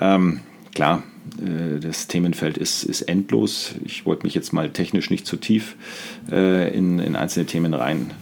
Ähm, 0.00 0.40
klar, 0.74 1.02
äh, 1.44 1.80
das 1.80 2.06
Themenfeld 2.06 2.56
ist, 2.56 2.84
ist 2.84 3.02
endlos. 3.02 3.74
Ich 3.84 4.06
wollte 4.06 4.24
mich 4.24 4.34
jetzt 4.34 4.52
mal 4.52 4.70
technisch 4.70 5.10
nicht 5.10 5.26
zu 5.26 5.36
tief 5.36 5.74
äh, 6.30 6.72
in, 6.72 7.00
in 7.00 7.16
einzelne 7.16 7.46
Themen 7.46 7.74
rein 7.74 8.12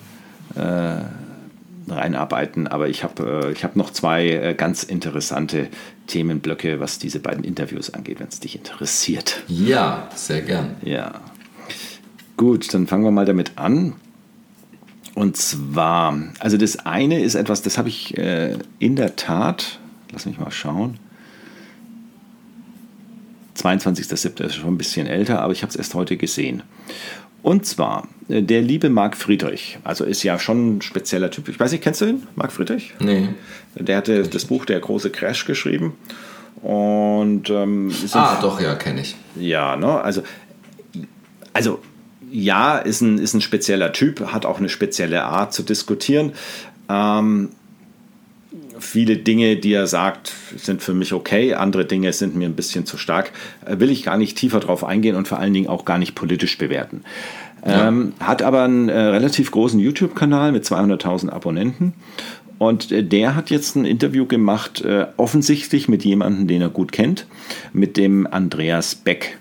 reinarbeiten. 1.89 2.67
Aber 2.67 2.89
ich 2.89 3.05
habe 3.05 3.47
äh, 3.47 3.53
ich 3.53 3.65
hab 3.65 3.77
noch 3.77 3.91
zwei 3.91 4.29
äh, 4.29 4.55
ganz 4.55 4.83
interessante 4.83 5.69
Themenblöcke, 6.07 6.81
was 6.81 6.99
diese 6.99 7.21
beiden 7.21 7.45
Interviews 7.45 7.91
angeht, 7.91 8.21
wenn 8.21 8.29
es 8.29 8.41
dich 8.41 8.57
interessiert. 8.57 9.43
Ja, 9.49 10.09
sehr 10.15 10.43
gern. 10.43 10.77
Ja. 10.83 11.21
Gut, 12.37 12.73
dann 12.75 12.87
fangen 12.87 13.05
wir 13.05 13.11
mal 13.11 13.27
damit 13.27 13.53
an. 13.57 13.95
Und 15.15 15.37
zwar, 15.37 16.19
also 16.41 16.57
das 16.57 16.85
eine 16.87 17.23
ist 17.23 17.37
etwas, 17.37 17.63
das 17.63 17.79
habe 17.79 17.89
ich 17.89 18.19
äh, 18.19 18.59
in 18.81 18.97
der 18.97 19.15
Tat, 19.15 19.79
lass 20.11 20.27
mich 20.27 20.39
mal 20.39 20.51
schauen, 20.51 20.99
22.07. 23.57 24.43
ist 24.45 24.57
schon 24.57 24.75
ein 24.75 24.79
bisschen 24.79 25.07
älter, 25.07 25.41
aber 25.41 25.53
ich 25.53 25.63
habe 25.63 25.71
es 25.71 25.77
erst 25.77 25.95
heute 25.95 26.17
gesehen. 26.17 26.65
Und 27.45 27.65
zwar 27.67 28.03
äh, 28.03 28.14
der 28.29 28.63
liebe 28.63 28.89
Marc 28.89 29.17
Friedrich, 29.17 29.79
also 29.85 30.05
ist 30.05 30.23
ja 30.23 30.39
schon 30.39 30.77
ein 30.77 30.83
spezieller 30.83 31.31
Typ. 31.31 31.49
Ich 31.49 31.61
weiß 31.61 31.73
nicht, 31.73 31.85
kennst 31.85 32.01
du 32.01 32.07
ihn, 32.07 32.23
Marc 32.37 32.53
Friedrich? 32.53 32.95
Nee. 32.99 33.29
Der 33.75 33.97
hatte 33.97 34.23
das 34.23 34.47
Buch 34.47 34.65
Der 34.65 34.81
große 34.81 35.11
Crash 35.11 35.45
geschrieben. 35.45 35.95
Und 36.63 37.51
ähm, 37.51 37.93
ah, 38.13 38.41
doch, 38.41 38.61
ja, 38.61 38.75
kenne 38.77 39.03
ich. 39.03 39.17
Ja, 39.37 39.77
ne? 39.77 40.01
Also, 40.01 40.23
also 41.53 41.81
ja, 42.31 42.79
ist 42.79 43.03
ein, 43.03 43.19
ist 43.19 43.35
ein 43.35 43.43
spezieller 43.43 43.93
Typ, 43.93 44.33
hat 44.33 44.47
auch 44.47 44.59
eine 44.59 44.71
spezielle 44.71 45.25
Art 45.25 45.53
zu 45.53 45.63
diskutieren. 45.63 46.33
Ähm, 46.89 47.51
viele 48.79 49.17
Dinge, 49.17 49.57
die 49.57 49.73
er 49.73 49.87
sagt, 49.87 50.33
sind 50.57 50.83
für 50.83 50.95
mich 50.95 51.13
okay, 51.13 51.55
andere 51.55 51.85
Dinge 51.85 52.13
sind 52.13 52.35
mir 52.35 52.49
ein 52.49 52.57
bisschen 52.57 52.87
zu 52.87 52.97
stark. 52.97 53.33
Äh, 53.67 53.79
will 53.79 53.91
ich 53.91 54.05
gar 54.05 54.17
nicht 54.17 54.39
tiefer 54.39 54.61
drauf 54.61 54.85
eingehen 54.85 55.17
und 55.17 55.29
vor 55.29 55.39
allen 55.39 55.53
Dingen 55.53 55.69
auch 55.69 55.85
gar 55.85 55.99
nicht 55.99 56.15
politisch 56.15 56.57
bewerten. 56.59 57.05
Ähm, 57.67 58.13
hat 58.21 58.43
aber 58.43 58.65
einen 58.65 58.91
äh, 58.91 58.99
relativ 58.99 59.51
großen 59.51 59.81
YouTube-Kanal 59.81 60.53
mit 60.53 60.65
200.000 60.65 61.31
Abonnenten. 61.31 61.95
Und 62.59 62.93
äh, 62.93 63.03
der 63.03 63.35
hat 63.35 63.49
jetzt 63.51 63.75
ein 63.77 63.87
Interview 63.87 64.27
gemacht, 64.27 64.83
äh, 64.83 65.07
offensichtlich 65.17 65.89
mit 65.89 66.05
jemandem, 66.05 66.47
den 66.47 66.61
er 66.61 66.69
gut 66.69 66.93
kennt, 66.93 67.27
mit 67.73 67.97
dem 67.97 68.27
Andreas 68.27 68.95
Beck. 68.95 69.39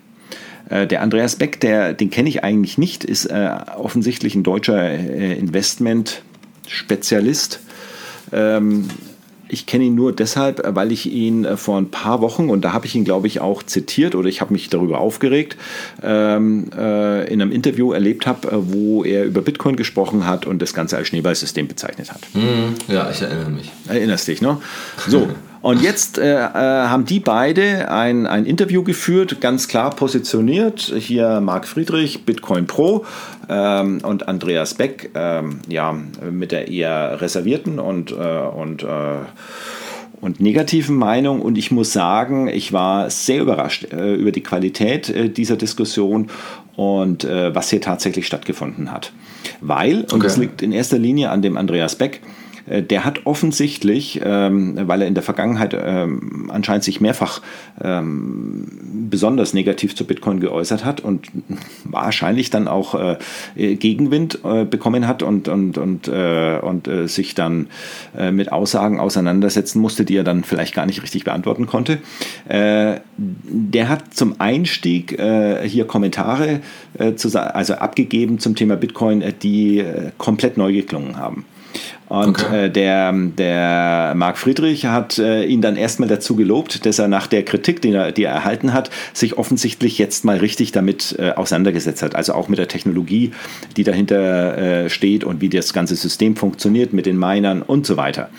Äh, 0.70 0.88
der 0.88 1.02
Andreas 1.02 1.36
Beck, 1.36 1.60
der, 1.60 1.94
den 1.94 2.10
kenne 2.10 2.30
ich 2.30 2.46
eigentlich 2.46 2.78
nicht, 2.78 3.04
ist 3.04 3.26
äh, 3.26 3.50
offensichtlich 3.76 4.36
ein 4.36 4.44
deutscher 4.44 4.94
Investment-Spezialist. 4.94 7.60
Ähm, 8.32 8.88
ich 9.54 9.66
kenne 9.68 9.86
ihn 9.86 9.96
nur 9.96 10.12
deshalb, 10.12 10.62
weil 10.76 10.92
ich 10.92 11.06
ihn 11.06 11.46
äh, 11.46 11.56
vor 11.56 11.78
ein 11.78 11.90
paar 11.90 12.22
Wochen, 12.22 12.50
und 12.50 12.66
da 12.66 12.74
habe 12.74 12.86
ich 12.88 12.96
ihn, 12.96 13.06
glaube 13.06 13.28
ich, 13.28 13.40
auch 13.40 13.64
zitiert 13.64 14.16
oder 14.16 14.28
ich 14.28 14.42
habe 14.42 14.52
mich 14.52 14.70
darüber 14.70 15.00
aufgeregt, 15.00 15.56
ähm, 16.02 16.66
äh, 16.76 17.32
in 17.32 17.42
einem 17.42 17.52
Interview 17.52 17.94
erlebt 17.94 18.26
habe, 18.26 18.48
äh, 18.50 18.74
wo 18.74 19.04
er 19.04 19.26
über 19.26 19.42
Bitcoin 19.42 19.76
gesprochen 19.76 20.26
hat 20.26 20.46
und 20.46 20.62
das 20.62 20.74
Ganze 20.74 20.98
als 20.98 21.08
Schneeballsystem 21.08 21.68
bezeichnet 21.68 22.12
hat. 22.12 22.22
Mhm. 22.34 22.74
Ja, 22.88 23.10
ich 23.12 23.22
erinnere 23.22 23.52
mich. 23.52 23.72
Erinnerst 23.88 24.28
dich, 24.28 24.42
ne? 24.42 24.58
So. 25.08 25.30
Und 25.64 25.82
jetzt 25.82 26.18
äh, 26.18 26.36
äh, 26.36 26.50
haben 26.52 27.06
die 27.06 27.22
beide 27.22 27.90
ein, 27.90 28.28
ein 28.28 28.46
Interview 28.46 28.84
geführt, 28.84 29.40
ganz 29.40 29.70
klar 29.70 29.92
positioniert. 29.92 30.94
Hier 30.98 31.40
Marc 31.40 31.70
Friedrich, 31.70 32.26
Bitcoin 32.26 32.68
Pro 32.68 33.06
ähm, 33.48 34.02
und 34.04 34.28
Andreas 34.28 34.74
Beck, 34.74 35.12
ähm, 35.16 35.60
ja, 35.70 35.96
mit 36.30 36.52
der 36.52 36.68
eher 36.68 37.22
reservierten 37.22 37.80
und, 37.80 38.12
äh, 38.12 38.16
und, 38.16 38.84
äh, 38.84 39.20
und 40.20 40.42
negativen 40.42 40.98
Meinung. 40.98 41.42
Und 41.42 41.58
ich 41.58 41.72
muss 41.72 41.94
sagen, 41.94 42.50
ich 42.50 42.74
war 42.74 43.10
sehr 43.10 43.42
überrascht 43.42 43.88
äh, 43.94 44.16
über 44.16 44.34
die 44.34 44.44
Qualität 44.44 45.08
äh, 45.08 45.30
dieser 45.30 45.56
Diskussion 45.56 46.30
und 46.76 47.24
was 47.24 47.70
hier 47.70 47.82
tatsächlich 47.82 48.26
stattgefunden 48.26 48.92
hat. 48.92 49.14
Weil, 49.62 50.02
und 50.02 50.14
okay. 50.14 50.24
das 50.24 50.38
liegt 50.38 50.64
in 50.64 50.72
erster 50.72 50.98
Linie 50.98 51.30
an 51.30 51.44
dem 51.44 51.56
Andreas 51.56 51.96
Beck, 51.96 52.16
äh, 52.16 52.43
der 52.68 53.04
hat 53.04 53.26
offensichtlich, 53.26 54.22
ähm, 54.24 54.78
weil 54.88 55.02
er 55.02 55.08
in 55.08 55.14
der 55.14 55.24
Vergangenheit 55.24 55.76
ähm, 55.80 56.50
anscheinend 56.52 56.84
sich 56.84 57.02
mehrfach 57.02 57.42
ähm, 57.82 58.68
besonders 59.10 59.54
negativ 59.54 59.96
zu 59.96 60.06
Bitcoin 60.06 60.40
geäußert 60.40 60.86
hat 60.86 61.02
und 61.02 61.28
wahrscheinlich 61.84 62.50
dann 62.50 62.68
auch 62.68 62.96
äh, 62.96 63.76
Gegenwind 63.76 64.40
äh, 64.46 64.64
bekommen 64.64 65.08
hat 65.08 65.24
und, 65.24 65.48
und, 65.48 65.78
und, 65.78 66.08
und 66.08 66.90
sich 67.06 67.36
dann 67.36 67.68
mit 68.32 68.52
Aussagen 68.52 69.00
auseinandersetzen 69.00 69.80
musste, 69.80 70.06
die 70.06 70.16
er 70.16 70.24
dann 70.24 70.44
vielleicht 70.44 70.74
gar 70.74 70.86
nicht 70.86 71.02
richtig 71.02 71.24
beantworten 71.24 71.66
konnte. 71.66 72.00
der 72.48 73.90
hat 73.90 74.14
zum 74.14 74.40
Einstieg 74.40 75.20
hier 75.66 75.86
Kommentare 75.86 76.62
also 76.98 77.74
abgegeben 77.76 78.40
zum 78.40 78.56
Thema 78.56 78.76
Bitcoin, 78.76 79.24
die 79.42 79.84
komplett 80.18 80.58
neu 80.58 80.74
geklungen 80.74 81.18
haben. 81.18 81.46
Und 82.10 82.44
okay. 82.44 82.66
äh, 82.66 82.70
der, 82.70 83.12
der 83.14 84.14
Marc 84.16 84.38
Friedrich 84.38 84.86
hat 84.86 85.18
äh, 85.18 85.46
ihn 85.46 85.62
dann 85.62 85.76
erstmal 85.76 86.10
dazu 86.10 86.36
gelobt, 86.36 86.86
dass 86.86 87.00
er 87.00 87.08
nach 87.08 87.28
der 87.28 87.44
Kritik, 87.44 87.82
die 87.82 87.92
er, 87.92 88.12
die 88.12 88.24
er 88.24 88.34
erhalten 88.34 88.74
hat, 88.74 88.90
sich 89.14 89.38
offensichtlich 89.38 89.98
jetzt 89.98 90.26
mal 90.26 90.38
richtig 90.38 90.72
damit 90.72 91.16
äh, 91.18 91.32
auseinandergesetzt 91.32 92.04
hat. 92.04 92.16
Also 92.16 92.34
auch 92.34 92.50
mit 92.50 92.60
der 92.60 92.68
Technologie, 92.68 93.32
die 93.78 93.84
dahinter 93.84 94.58
äh, 94.58 94.90
steht 94.90 95.24
und 95.24 95.42
wie 95.42 95.50
das 95.50 95.74
ganze 95.74 95.96
System 95.96 96.36
funktioniert 96.36 96.94
mit 96.94 97.06
den 97.06 97.18
Minern 97.18 97.62
und 97.62 97.86
so 97.86 97.98
weiter. 97.98 98.30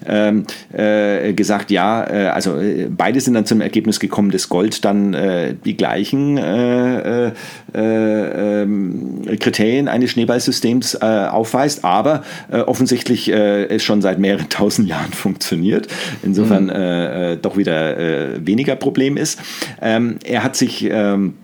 ähm, 0.06 0.44
gesagt, 1.34 1.70
ja, 1.74 2.08
äh, 2.08 2.28
also 2.28 2.56
äh, 2.56 2.88
beide 2.88 3.20
sind 3.20 3.34
dann 3.34 3.46
zum 3.46 3.60
Ergebnis 3.60 3.98
gekommen, 3.98 4.30
dass 4.30 4.48
Gold 4.48 4.84
dann 4.84 5.12
äh, 5.12 5.56
die 5.64 5.76
gleichen 5.76 6.38
äh, 6.38 7.26
äh, 7.26 7.32
äh 7.74 8.62
ähm, 8.62 9.22
Kriterien 9.40 9.88
eines 9.88 10.12
Schneeballsystems 10.12 10.96
aufweist, 10.96 11.84
aber 11.84 12.22
offensichtlich 12.66 13.28
es 13.28 13.82
schon 13.82 14.00
seit 14.02 14.18
mehreren 14.18 14.48
tausend 14.50 14.88
Jahren 14.88 15.12
funktioniert. 15.12 15.88
Insofern 16.22 16.66
mhm. 16.66 17.42
doch 17.42 17.56
wieder 17.56 18.46
weniger 18.46 18.76
Problem 18.76 19.16
ist. 19.16 19.40
Ähm, 19.82 20.18
er 20.24 20.44
hat 20.44 20.56
sich 20.56 20.88
ähm, 20.90 21.34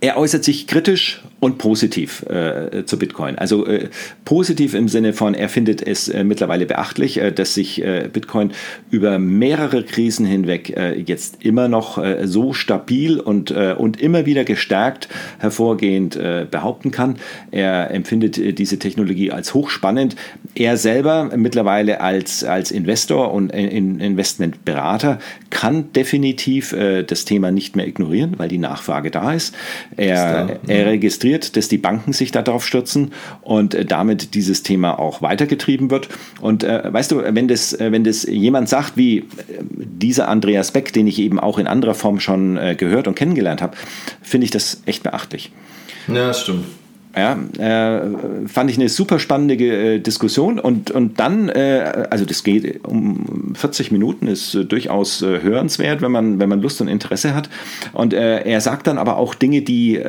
er 0.00 0.16
äußert 0.16 0.44
sich 0.44 0.66
kritisch 0.66 1.22
und 1.40 1.58
positiv 1.58 2.24
äh, 2.28 2.84
zu 2.84 2.98
Bitcoin. 2.98 3.38
Also 3.38 3.64
äh, 3.66 3.88
positiv 4.24 4.74
im 4.74 4.88
Sinne 4.88 5.12
von, 5.12 5.34
er 5.34 5.48
findet 5.48 5.86
es 5.86 6.08
äh, 6.08 6.24
mittlerweile 6.24 6.66
beachtlich, 6.66 7.18
äh, 7.18 7.30
dass 7.30 7.54
sich 7.54 7.82
äh, 7.82 8.08
Bitcoin 8.12 8.50
über 8.90 9.20
mehrere 9.20 9.84
Krisen 9.84 10.26
hinweg 10.26 10.76
äh, 10.76 10.98
jetzt 11.00 11.44
immer 11.44 11.68
noch 11.68 11.98
so 12.24 12.52
stabil 12.52 13.20
und, 13.20 13.50
und 13.50 14.00
immer 14.00 14.26
wieder 14.26 14.44
gestärkt 14.44 15.08
hervorgehend 15.38 16.18
behaupten 16.50 16.90
kann. 16.90 17.16
Er 17.50 17.90
empfindet 17.90 18.58
diese 18.58 18.78
Technologie 18.78 19.30
als 19.30 19.54
hochspannend. 19.54 20.16
Er 20.54 20.76
selber 20.76 21.30
mittlerweile 21.36 22.00
als, 22.00 22.44
als 22.44 22.70
Investor 22.70 23.32
und 23.32 23.50
in 23.52 24.00
Investmentberater 24.00 25.18
kann 25.50 25.92
definitiv 25.92 26.74
das 27.06 27.24
Thema 27.24 27.50
nicht 27.50 27.76
mehr 27.76 27.86
ignorieren, 27.86 28.34
weil 28.36 28.48
die 28.48 28.58
Nachfrage 28.58 29.10
da 29.10 29.32
ist. 29.32 29.54
Er, 29.96 30.60
er 30.66 30.86
registriert 30.86 31.27
registriert, 31.28 31.56
dass 31.56 31.68
die 31.68 31.78
Banken 31.78 32.12
sich 32.12 32.32
darauf 32.32 32.66
stürzen 32.66 33.12
und 33.42 33.74
äh, 33.74 33.84
damit 33.84 34.34
dieses 34.34 34.62
Thema 34.62 34.98
auch 34.98 35.22
weitergetrieben 35.22 35.90
wird. 35.90 36.08
Und 36.40 36.64
äh, 36.64 36.92
weißt 36.92 37.12
du, 37.12 37.22
wenn 37.22 37.48
das, 37.48 37.72
äh, 37.74 37.92
wenn 37.92 38.04
das 38.04 38.24
jemand 38.24 38.68
sagt, 38.68 38.96
wie 38.96 39.18
äh, 39.18 39.24
dieser 39.60 40.28
Andreas 40.28 40.72
Beck, 40.72 40.92
den 40.92 41.06
ich 41.06 41.18
eben 41.18 41.38
auch 41.38 41.58
in 41.58 41.66
anderer 41.66 41.94
Form 41.94 42.20
schon 42.20 42.56
äh, 42.56 42.74
gehört 42.74 43.08
und 43.08 43.14
kennengelernt 43.14 43.62
habe, 43.62 43.76
finde 44.22 44.44
ich 44.44 44.50
das 44.50 44.82
echt 44.86 45.02
beachtlich. 45.02 45.52
Ja, 46.08 46.32
stimmt. 46.32 46.64
Ja, 47.18 47.36
äh, 47.58 48.46
fand 48.46 48.70
ich 48.70 48.78
eine 48.78 48.88
super 48.88 49.18
spannende 49.18 49.54
äh, 49.54 49.98
Diskussion 49.98 50.60
und, 50.60 50.92
und 50.92 51.18
dann, 51.18 51.48
äh, 51.48 52.06
also 52.10 52.24
das 52.24 52.44
geht 52.44 52.84
um 52.84 53.54
40 53.56 53.90
Minuten, 53.90 54.28
ist 54.28 54.54
äh, 54.54 54.64
durchaus 54.64 55.22
äh, 55.22 55.42
hörenswert, 55.42 56.00
wenn 56.00 56.12
man, 56.12 56.38
wenn 56.38 56.48
man 56.48 56.62
Lust 56.62 56.80
und 56.80 56.86
Interesse 56.86 57.34
hat. 57.34 57.50
Und 57.92 58.14
äh, 58.14 58.42
er 58.44 58.60
sagt 58.60 58.86
dann 58.86 58.98
aber 58.98 59.16
auch 59.16 59.34
Dinge, 59.34 59.62
die, 59.62 60.00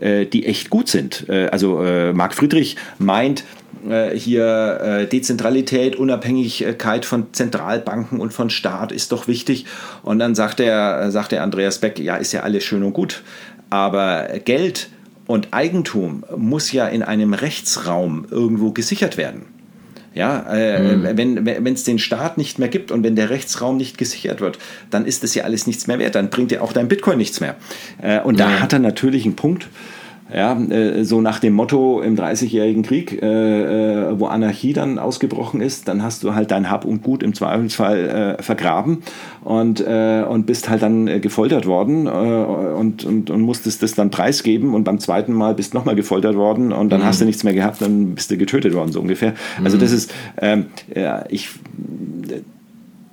die 0.00 0.46
echt 0.46 0.70
gut 0.70 0.88
sind. 0.88 1.26
also 1.30 1.82
Marc 2.12 2.34
Friedrich 2.34 2.76
meint, 2.98 3.44
hier 4.14 5.06
Dezentralität, 5.10 5.96
Unabhängigkeit 5.96 7.04
von 7.04 7.32
Zentralbanken 7.32 8.20
und 8.20 8.32
von 8.32 8.50
Staat 8.50 8.92
ist 8.92 9.12
doch 9.12 9.28
wichtig. 9.28 9.66
Und 10.02 10.18
dann 10.18 10.34
sagt 10.34 10.60
er, 10.60 11.10
sagt 11.10 11.32
der 11.32 11.42
Andreas 11.42 11.78
Beck, 11.78 11.98
ja, 12.00 12.16
ist 12.16 12.32
ja 12.32 12.40
alles 12.40 12.64
schön 12.64 12.82
und 12.82 12.92
gut. 12.92 13.22
Aber 13.70 14.28
Geld 14.44 14.88
und 15.26 15.48
Eigentum 15.52 16.24
muss 16.36 16.72
ja 16.72 16.86
in 16.86 17.02
einem 17.02 17.34
Rechtsraum 17.34 18.26
irgendwo 18.30 18.72
gesichert 18.72 19.16
werden. 19.16 19.46
Ja, 20.14 20.46
äh, 20.48 20.96
mhm. 20.96 21.16
wenn 21.16 21.74
es 21.74 21.82
den 21.82 21.98
Staat 21.98 22.38
nicht 22.38 22.60
mehr 22.60 22.68
gibt 22.68 22.92
und 22.92 23.02
wenn 23.02 23.16
der 23.16 23.30
Rechtsraum 23.30 23.76
nicht 23.76 23.98
gesichert 23.98 24.40
wird, 24.40 24.60
dann 24.90 25.06
ist 25.06 25.24
das 25.24 25.34
ja 25.34 25.42
alles 25.42 25.66
nichts 25.66 25.88
mehr 25.88 25.98
wert. 25.98 26.14
Dann 26.14 26.30
bringt 26.30 26.52
ja 26.52 26.60
auch 26.60 26.72
dein 26.72 26.86
Bitcoin 26.86 27.18
nichts 27.18 27.40
mehr. 27.40 27.56
Äh, 28.00 28.20
und 28.20 28.38
da 28.38 28.48
mhm. 28.48 28.60
hat 28.60 28.72
er 28.72 28.78
natürlich 28.78 29.24
einen 29.24 29.34
Punkt. 29.34 29.66
Ja, 30.32 30.58
äh, 30.58 31.04
so 31.04 31.20
nach 31.20 31.38
dem 31.38 31.52
Motto 31.52 32.00
im 32.00 32.16
Dreißigjährigen 32.16 32.82
Krieg, 32.82 33.22
äh, 33.22 34.08
äh, 34.08 34.18
wo 34.18 34.26
Anarchie 34.26 34.72
dann 34.72 34.98
ausgebrochen 34.98 35.60
ist, 35.60 35.86
dann 35.86 36.02
hast 36.02 36.22
du 36.24 36.34
halt 36.34 36.50
dein 36.50 36.70
Hab 36.70 36.86
und 36.86 37.02
Gut 37.02 37.22
im 37.22 37.34
Zweifelsfall 37.34 38.36
äh, 38.38 38.42
vergraben 38.42 39.02
und, 39.42 39.80
äh, 39.86 40.24
und 40.26 40.46
bist 40.46 40.70
halt 40.70 40.82
dann 40.82 41.08
äh, 41.08 41.20
gefoltert 41.20 41.66
worden 41.66 42.06
und, 42.06 43.04
und, 43.04 43.30
und 43.30 43.40
musstest 43.42 43.82
das 43.82 43.94
dann 43.94 44.10
preisgeben 44.10 44.72
und 44.74 44.84
beim 44.84 44.98
zweiten 44.98 45.34
Mal 45.34 45.54
bist 45.54 45.74
nochmal 45.74 45.94
gefoltert 45.94 46.36
worden 46.36 46.72
und 46.72 46.90
dann 46.90 47.00
mhm. 47.00 47.04
hast 47.04 47.20
du 47.20 47.26
nichts 47.26 47.44
mehr 47.44 47.54
gehabt, 47.54 47.82
dann 47.82 48.14
bist 48.14 48.30
du 48.30 48.38
getötet 48.38 48.72
worden, 48.72 48.92
so 48.92 49.00
ungefähr. 49.00 49.34
Also 49.62 49.76
mhm. 49.76 49.80
das 49.82 49.92
ist, 49.92 50.14
ähm, 50.40 50.66
ja, 50.94 51.24
ich 51.28 51.50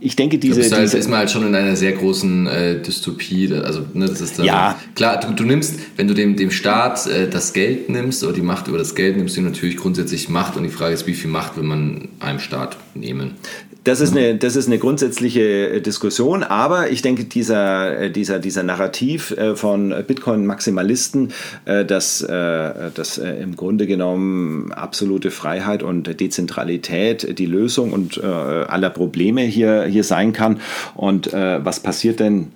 ich 0.03 0.15
denke, 0.15 0.39
diese. 0.39 0.67
Da 0.67 0.77
halt, 0.77 0.93
ist 0.93 1.09
man 1.09 1.19
halt 1.19 1.29
schon 1.29 1.45
in 1.45 1.53
einer 1.53 1.75
sehr 1.75 1.91
großen 1.91 2.47
äh, 2.47 2.81
Dystopie. 2.81 3.53
Also, 3.53 3.85
ne, 3.93 4.07
das 4.07 4.19
ist 4.19 4.39
dann, 4.39 4.45
ja. 4.45 4.79
Klar, 4.95 5.19
du, 5.19 5.31
du, 5.33 5.43
nimmst, 5.43 5.75
wenn 5.95 6.07
du 6.07 6.15
dem, 6.15 6.35
dem 6.35 6.49
Staat 6.49 7.05
äh, 7.05 7.29
das 7.29 7.53
Geld 7.53 7.87
nimmst 7.87 8.23
oder 8.23 8.33
die 8.33 8.41
Macht 8.41 8.67
über 8.67 8.79
das 8.79 8.95
Geld 8.95 9.15
nimmst, 9.15 9.37
du 9.37 9.41
natürlich 9.41 9.77
grundsätzlich 9.77 10.27
Macht. 10.27 10.57
Und 10.57 10.63
die 10.63 10.69
Frage 10.69 10.95
ist, 10.95 11.05
wie 11.05 11.13
viel 11.13 11.29
Macht 11.29 11.55
will 11.55 11.63
man 11.63 12.09
einem 12.19 12.39
Staat 12.39 12.77
nehmen? 12.95 13.35
Das 13.83 13.99
ist, 13.99 14.15
eine, 14.15 14.35
das 14.35 14.55
ist 14.55 14.67
eine 14.67 14.77
grundsätzliche 14.77 15.41
äh, 15.41 15.81
Diskussion, 15.81 16.43
aber 16.43 16.91
ich 16.91 17.01
denke, 17.01 17.23
dieser, 17.23 17.97
äh, 17.97 18.11
dieser, 18.11 18.37
dieser 18.37 18.61
Narrativ 18.61 19.31
äh, 19.31 19.55
von 19.55 19.91
Bitcoin-Maximalisten, 20.05 21.33
dass, 21.65 22.19
dass 22.19 23.17
im 23.17 23.55
Grunde 23.55 23.87
genommen 23.87 24.71
absolute 24.71 25.31
Freiheit 25.31 25.83
und 25.83 26.19
Dezentralität 26.19 27.37
die 27.37 27.45
Lösung 27.45 27.91
und 27.93 28.23
aller 28.23 28.89
Probleme 28.89 29.41
hier, 29.41 29.83
hier 29.83 30.03
sein 30.03 30.33
kann. 30.33 30.59
Und 30.95 31.31
was 31.33 31.79
passiert 31.79 32.19
denn? 32.19 32.51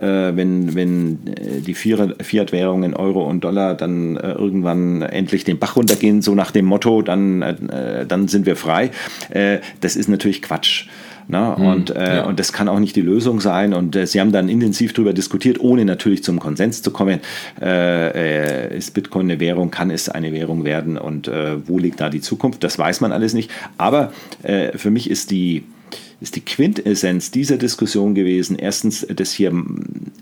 Wenn, 0.00 0.74
wenn 0.74 1.18
die 1.66 1.74
Fiat-Währungen 1.74 2.94
Euro 2.94 3.26
und 3.28 3.42
Dollar 3.42 3.74
dann 3.74 4.16
irgendwann 4.16 5.02
endlich 5.02 5.44
den 5.44 5.58
Bach 5.58 5.76
runtergehen, 5.76 6.22
so 6.22 6.34
nach 6.34 6.50
dem 6.50 6.66
Motto, 6.66 7.02
dann, 7.02 7.40
dann 8.06 8.28
sind 8.28 8.46
wir 8.46 8.56
frei. 8.56 8.90
das 9.80 9.96
ist 9.96 10.08
natürlich 10.08 10.42
Quatsch. 10.42 10.86
Ne? 11.28 11.54
Mhm, 11.58 11.66
und, 11.66 11.90
äh, 11.90 12.16
ja. 12.16 12.24
und 12.24 12.40
das 12.40 12.52
kann 12.54 12.68
auch 12.68 12.78
nicht 12.78 12.96
die 12.96 13.02
Lösung 13.02 13.40
sein. 13.40 13.74
Und 13.74 13.94
äh, 13.94 14.06
sie 14.06 14.20
haben 14.20 14.32
dann 14.32 14.48
intensiv 14.48 14.94
darüber 14.94 15.12
diskutiert, 15.12 15.60
ohne 15.60 15.84
natürlich 15.84 16.24
zum 16.24 16.40
Konsens 16.40 16.82
zu 16.82 16.90
kommen. 16.90 17.20
Äh, 17.60 18.76
ist 18.76 18.94
Bitcoin 18.94 19.30
eine 19.30 19.38
Währung? 19.38 19.70
Kann 19.70 19.90
es 19.90 20.08
eine 20.08 20.32
Währung 20.32 20.64
werden? 20.64 20.96
Und 20.96 21.28
äh, 21.28 21.68
wo 21.68 21.78
liegt 21.78 22.00
da 22.00 22.08
die 22.08 22.22
Zukunft? 22.22 22.64
Das 22.64 22.78
weiß 22.78 23.02
man 23.02 23.12
alles 23.12 23.34
nicht. 23.34 23.50
Aber 23.76 24.12
äh, 24.42 24.76
für 24.76 24.90
mich 24.90 25.10
ist 25.10 25.30
die, 25.30 25.64
ist 26.20 26.36
die 26.36 26.40
Quintessenz 26.40 27.30
dieser 27.30 27.56
Diskussion 27.56 28.14
gewesen. 28.14 28.56
Erstens, 28.58 29.06
dass 29.06 29.32
hier 29.32 29.52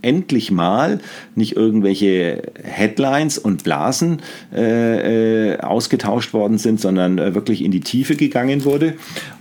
endlich 0.02 0.50
mal 0.50 1.00
nicht 1.34 1.56
irgendwelche 1.56 2.42
Headlines 2.62 3.38
und 3.38 3.64
Blasen 3.64 4.20
äh, 4.54 5.52
äh, 5.52 5.60
ausgetauscht 5.60 6.32
worden 6.32 6.58
sind, 6.58 6.80
sondern 6.80 7.18
äh, 7.18 7.34
wirklich 7.34 7.64
in 7.64 7.70
die 7.70 7.80
Tiefe 7.80 8.16
gegangen 8.16 8.64
wurde. 8.64 8.94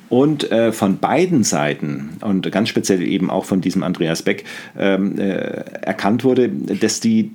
Und 0.07 0.51
äh, 0.51 0.71
von 0.71 0.99
beiden 0.99 1.43
Seiten 1.43 2.17
und 2.21 2.49
ganz 2.51 2.69
speziell 2.69 3.01
eben 3.01 3.31
auch 3.31 3.43
von 3.43 3.59
diesem 3.59 3.81
Andreas 3.81 4.21
Beck 4.21 4.45
ähm, 4.77 5.17
äh, 5.17 5.23
erkannt 5.81 6.23
wurde, 6.23 6.47
dass 6.49 6.99
die 6.99 7.31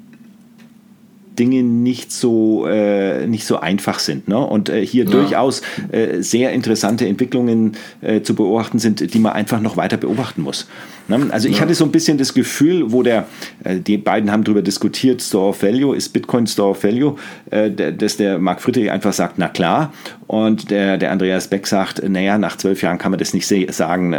Dinge 1.41 1.63
nicht 1.63 2.13
so, 2.13 2.67
äh, 2.67 3.27
nicht 3.27 3.47
so 3.47 3.59
einfach 3.59 3.99
sind. 3.99 4.29
Ne? 4.29 4.39
Und 4.39 4.69
äh, 4.69 4.85
hier 4.85 5.05
ja. 5.05 5.11
durchaus 5.11 5.63
äh, 5.91 6.21
sehr 6.21 6.53
interessante 6.53 7.07
Entwicklungen 7.09 7.73
äh, 8.03 8.21
zu 8.21 8.35
beobachten 8.35 8.79
sind, 8.79 9.15
die 9.15 9.19
man 9.19 9.33
einfach 9.33 9.63
noch 9.63 9.79
weiter 9.79 9.97
beobachten 9.97 10.43
muss. 10.43 10.69
Ne? 11.09 11.29
Also 11.31 11.49
ich 11.49 11.57
ja. 11.57 11.63
hatte 11.63 11.75
so 11.75 11.85
ein 11.87 11.91
bisschen 11.91 12.19
das 12.19 12.35
Gefühl, 12.35 12.93
wo 12.93 13.03
der, 13.03 13.27
äh, 13.65 13.79
die 13.79 13.97
beiden 13.97 14.31
haben 14.31 14.45
darüber 14.45 14.61
diskutiert, 14.61 15.23
Store 15.23 15.49
of 15.49 15.63
Value, 15.63 15.97
ist 15.97 16.11
Bitcoin 16.11 16.47
Store 16.47 16.71
of 16.71 16.85
Value, 16.85 17.17
äh, 17.51 17.71
dass 17.71 18.19
der 18.19 18.39
Mark 18.39 18.61
Friedrich 18.61 18.91
einfach 18.91 19.15
sagt, 19.15 19.39
na 19.39 19.49
klar. 19.49 19.95
Und 20.27 20.71
der, 20.71 20.99
der 20.99 21.11
Andreas 21.11 21.49
Beck 21.49 21.67
sagt, 21.67 22.07
naja, 22.07 22.37
nach 22.37 22.57
zwölf 22.57 22.83
Jahren 22.83 22.99
kann 22.99 23.11
man 23.11 23.19
das 23.19 23.35
nicht 23.35 23.49
sagen, 23.49 24.15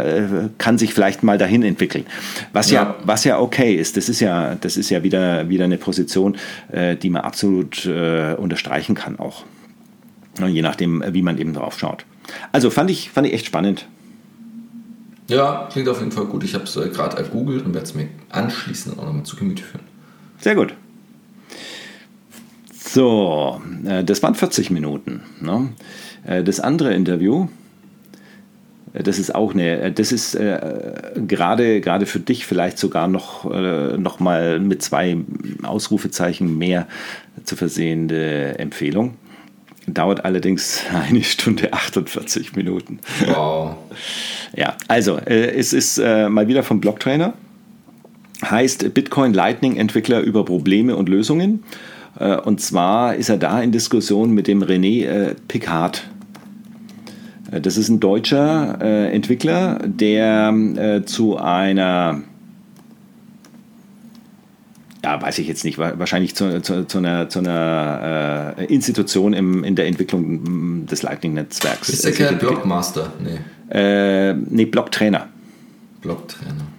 kann 0.58 0.76
sich 0.76 0.92
vielleicht 0.92 1.22
mal 1.22 1.38
dahin 1.38 1.62
entwickeln. 1.62 2.04
Was 2.52 2.70
ja, 2.70 2.82
ja 2.82 2.94
was 3.04 3.24
ja 3.24 3.40
okay 3.40 3.74
ist, 3.76 3.96
das 3.96 4.10
ist 4.10 4.20
ja, 4.20 4.54
das 4.60 4.76
ist 4.76 4.90
ja 4.90 5.02
wieder, 5.02 5.48
wieder 5.48 5.64
eine 5.64 5.78
Position, 5.78 6.36
die 7.02 7.08
man 7.12 7.22
absolut 7.22 7.86
äh, 7.86 8.34
unterstreichen 8.34 8.94
kann 8.94 9.18
auch. 9.18 9.44
Je 10.38 10.62
nachdem, 10.62 11.04
wie 11.08 11.22
man 11.22 11.38
eben 11.38 11.52
drauf 11.52 11.78
schaut. 11.78 12.06
Also 12.52 12.70
fand 12.70 12.90
ich, 12.90 13.10
fand 13.10 13.26
ich 13.26 13.34
echt 13.34 13.46
spannend. 13.46 13.86
Ja, 15.28 15.68
klingt 15.70 15.88
auf 15.88 16.00
jeden 16.00 16.12
Fall 16.12 16.26
gut. 16.26 16.44
Ich 16.44 16.54
habe 16.54 16.64
es 16.64 16.76
äh, 16.76 16.88
gerade 16.88 17.16
ergoogelt 17.16 17.64
und 17.64 17.74
werde 17.74 17.86
es 17.86 17.94
mir 17.94 18.08
anschließend 18.30 18.98
auch 18.98 19.04
nochmal 19.04 19.24
zu 19.24 19.36
Gemüte 19.36 19.62
führen. 19.62 19.84
Sehr 20.38 20.54
gut. 20.54 20.74
So, 22.72 23.60
äh, 23.86 24.04
das 24.04 24.22
waren 24.22 24.34
40 24.34 24.70
Minuten. 24.70 25.22
Ne? 25.40 25.70
Äh, 26.24 26.42
das 26.42 26.60
andere 26.60 26.92
Interview, 26.94 27.48
das 28.92 29.18
ist 29.18 29.34
auch 29.34 29.54
eine, 29.54 29.90
das 29.92 30.12
ist 30.12 30.34
äh, 30.34 30.60
gerade 31.26 31.80
gerade 31.80 32.06
für 32.06 32.20
dich 32.20 32.46
vielleicht 32.46 32.78
sogar 32.78 33.08
noch, 33.08 33.50
äh, 33.50 33.96
noch 33.96 34.20
mal 34.20 34.58
mit 34.60 34.82
zwei 34.82 35.16
Ausrufezeichen 35.62 36.58
mehr 36.58 36.86
zu 37.44 37.56
versehende 37.56 38.58
Empfehlung. 38.58 39.14
Dauert 39.86 40.24
allerdings 40.24 40.82
eine 40.92 41.24
Stunde 41.24 41.72
48 41.72 42.54
Minuten. 42.54 43.00
Wow. 43.26 43.76
ja, 44.56 44.76
also 44.88 45.16
äh, 45.18 45.52
es 45.52 45.72
ist 45.72 45.98
äh, 45.98 46.28
mal 46.28 46.48
wieder 46.48 46.62
vom 46.62 46.80
Blocktrainer. 46.80 47.32
Heißt 48.44 48.92
Bitcoin 48.92 49.32
Lightning 49.32 49.76
Entwickler 49.76 50.20
über 50.20 50.44
Probleme 50.44 50.96
und 50.96 51.08
Lösungen. 51.08 51.62
Äh, 52.18 52.36
und 52.36 52.60
zwar 52.60 53.14
ist 53.14 53.28
er 53.28 53.38
da 53.38 53.62
in 53.62 53.72
Diskussion 53.72 54.32
mit 54.32 54.46
dem 54.48 54.62
René 54.62 55.06
äh, 55.06 55.34
Picard 55.48 56.04
das 57.60 57.76
ist 57.76 57.88
ein 57.88 58.00
deutscher 58.00 58.78
äh, 58.80 59.12
Entwickler, 59.14 59.80
der 59.84 60.52
äh, 60.76 61.04
zu 61.04 61.36
einer, 61.36 62.22
ja, 65.04 65.20
weiß 65.20 65.38
ich 65.38 65.48
jetzt 65.48 65.64
nicht, 65.64 65.78
wahrscheinlich 65.78 66.34
zu, 66.34 66.62
zu, 66.62 66.86
zu 66.86 66.98
einer, 66.98 67.28
zu 67.28 67.40
einer 67.40 68.54
äh, 68.58 68.64
Institution 68.72 69.34
im, 69.34 69.64
in 69.64 69.76
der 69.76 69.86
Entwicklung 69.86 70.86
des 70.86 71.02
Lightning-Netzwerks. 71.02 71.90
Ist 71.90 72.04
der 72.04 72.12
kein 72.12 72.38
Blockmaster? 72.38 73.12
Nee. 73.22 73.38
Äh, 73.76 74.34
nee, 74.34 74.64
Blocktrainer. 74.64 75.28
Blocktrainer. 76.00 76.71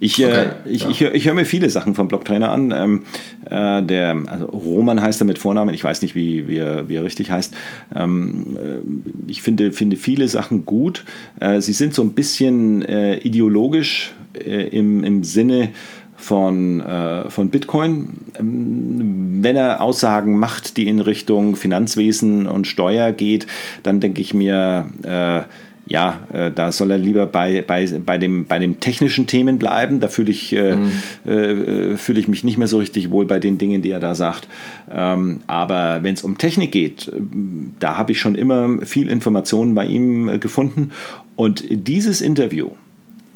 Ich, 0.00 0.20
äh, 0.20 0.26
okay, 0.26 0.46
äh, 0.66 0.70
ich, 0.70 0.82
ja. 0.82 0.90
ich, 0.90 1.02
ich, 1.02 1.26
höre 1.26 1.34
mir 1.34 1.44
viele 1.44 1.70
Sachen 1.70 1.94
vom 1.94 2.08
Blogtrainer 2.08 2.50
an. 2.50 2.72
Ähm, 2.76 3.02
äh, 3.50 3.82
der, 3.82 4.16
also 4.26 4.46
Roman 4.46 5.00
heißt 5.02 5.20
er 5.20 5.24
mit 5.24 5.38
Vornamen, 5.38 5.74
ich 5.74 5.82
weiß 5.82 6.02
nicht, 6.02 6.14
wie, 6.14 6.46
wie, 6.48 6.58
er, 6.58 6.88
wie 6.88 6.96
er 6.96 7.04
richtig 7.04 7.30
heißt. 7.30 7.54
Ähm, 7.94 8.56
äh, 8.56 9.30
ich 9.30 9.42
finde, 9.42 9.72
finde 9.72 9.96
viele 9.96 10.28
Sachen 10.28 10.64
gut. 10.64 11.04
Äh, 11.40 11.60
sie 11.60 11.72
sind 11.72 11.94
so 11.94 12.02
ein 12.02 12.12
bisschen 12.12 12.82
äh, 12.82 13.18
ideologisch 13.18 14.12
im, 14.44 15.02
im 15.02 15.24
Sinne 15.24 15.70
von, 16.18 16.80
äh, 16.80 17.30
von 17.30 17.48
Bitcoin. 17.48 18.08
Ähm, 18.38 19.38
wenn 19.40 19.56
er 19.56 19.80
Aussagen 19.80 20.38
macht, 20.38 20.76
die 20.76 20.88
in 20.88 21.00
Richtung 21.00 21.56
Finanzwesen 21.56 22.46
und 22.46 22.66
Steuer 22.66 23.12
geht, 23.12 23.46
dann 23.84 24.00
denke 24.00 24.20
ich 24.20 24.34
mir, 24.34 24.86
äh, 25.04 25.42
ja, 25.86 26.20
äh, 26.32 26.50
da 26.50 26.70
soll 26.70 26.90
er 26.90 26.98
lieber 26.98 27.26
bei, 27.26 27.62
bei, 27.66 27.86
bei, 28.04 28.18
dem, 28.18 28.44
bei 28.44 28.58
den 28.58 28.78
technischen 28.80 29.26
Themen 29.26 29.58
bleiben. 29.58 30.00
Da 30.00 30.08
fühle 30.08 30.30
ich, 30.30 30.52
äh, 30.52 30.76
mhm. 30.76 30.92
äh, 31.24 31.96
fühle 31.96 32.20
ich 32.20 32.28
mich 32.28 32.44
nicht 32.44 32.58
mehr 32.58 32.68
so 32.68 32.78
richtig 32.78 33.10
wohl 33.10 33.24
bei 33.24 33.38
den 33.38 33.56
Dingen, 33.56 33.80
die 33.80 33.90
er 33.90 34.00
da 34.00 34.14
sagt. 34.14 34.48
Ähm, 34.90 35.40
aber 35.46 36.02
wenn 36.02 36.14
es 36.14 36.24
um 36.24 36.36
Technik 36.36 36.72
geht, 36.72 37.08
äh, 37.08 37.20
da 37.78 37.96
habe 37.96 38.12
ich 38.12 38.20
schon 38.20 38.34
immer 38.34 38.84
viel 38.84 39.08
Informationen 39.08 39.74
bei 39.74 39.86
ihm 39.86 40.28
äh, 40.28 40.38
gefunden. 40.38 40.90
Und 41.36 41.64
dieses 41.70 42.20
Interview, 42.20 42.70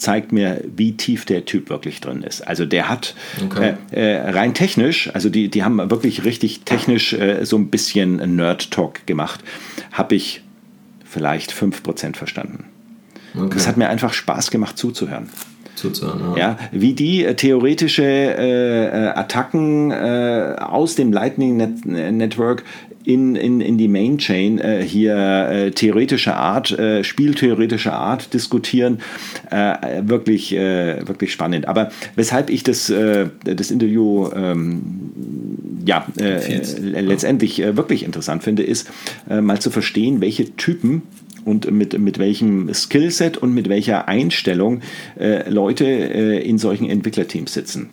zeigt 0.02 0.32
mir, 0.32 0.62
wie 0.76 0.96
tief 0.96 1.24
der 1.24 1.44
Typ 1.44 1.70
wirklich 1.70 2.00
drin 2.00 2.22
ist. 2.22 2.42
Also 2.42 2.66
der 2.66 2.88
hat 2.88 3.14
okay. 3.44 3.74
äh, 3.92 4.00
äh, 4.00 4.30
rein 4.30 4.52
technisch, 4.52 5.10
also 5.14 5.30
die, 5.30 5.48
die 5.48 5.64
haben 5.64 5.78
wirklich 5.90 6.24
richtig 6.24 6.62
technisch 6.62 7.12
äh, 7.12 7.44
so 7.44 7.56
ein 7.56 7.68
bisschen 7.68 8.36
Nerd-Talk 8.36 9.06
gemacht, 9.06 9.40
habe 9.92 10.14
ich 10.14 10.42
vielleicht 11.04 11.52
5% 11.52 12.16
verstanden. 12.16 12.64
Okay. 13.34 13.54
Es 13.56 13.66
hat 13.66 13.76
mir 13.76 13.88
einfach 13.88 14.12
Spaß 14.12 14.50
gemacht 14.50 14.76
zuzuhören. 14.76 15.30
Zuzuhören, 15.74 16.36
ja. 16.36 16.36
ja. 16.36 16.58
wie 16.70 16.92
die 16.92 17.24
äh, 17.24 17.34
theoretische 17.34 18.04
äh, 18.04 19.18
Attacken 19.18 19.92
aus 19.92 20.96
dem 20.96 21.12
Lightning 21.12 21.56
Net 21.56 21.86
Network 21.86 22.64
in, 23.04 23.36
in, 23.36 23.60
in 23.60 23.78
die 23.78 23.88
Main 23.88 24.18
Chain 24.18 24.58
äh, 24.58 24.82
hier 24.82 25.16
äh, 25.16 25.70
theoretischer 25.70 26.36
Art, 26.36 26.70
äh, 26.78 27.04
spieltheoretischer 27.04 27.92
Art 27.92 28.32
diskutieren. 28.34 28.98
Äh, 29.50 30.02
wirklich, 30.04 30.52
äh, 30.54 31.06
wirklich 31.06 31.32
spannend. 31.32 31.68
Aber 31.68 31.90
weshalb 32.14 32.50
ich 32.50 32.62
das, 32.62 32.90
äh, 32.90 33.26
das 33.44 33.70
Interview 33.70 34.28
ähm, 34.34 34.82
ja, 35.84 36.06
letztendlich 36.16 37.58
wirklich 37.58 38.04
interessant 38.04 38.44
finde, 38.44 38.62
ist 38.62 38.88
mal 39.28 39.58
zu 39.58 39.70
verstehen, 39.70 40.20
welche 40.20 40.54
Typen 40.54 41.02
und 41.44 41.68
mit, 41.72 41.98
mit 41.98 42.20
welchem 42.20 42.72
Skillset 42.72 43.36
und 43.36 43.52
mit 43.52 43.68
welcher 43.68 44.06
Einstellung 44.06 44.80
Leute 45.48 45.84
in 45.84 46.58
solchen 46.58 46.88
Entwicklerteams 46.88 47.52
sitzen. 47.52 47.90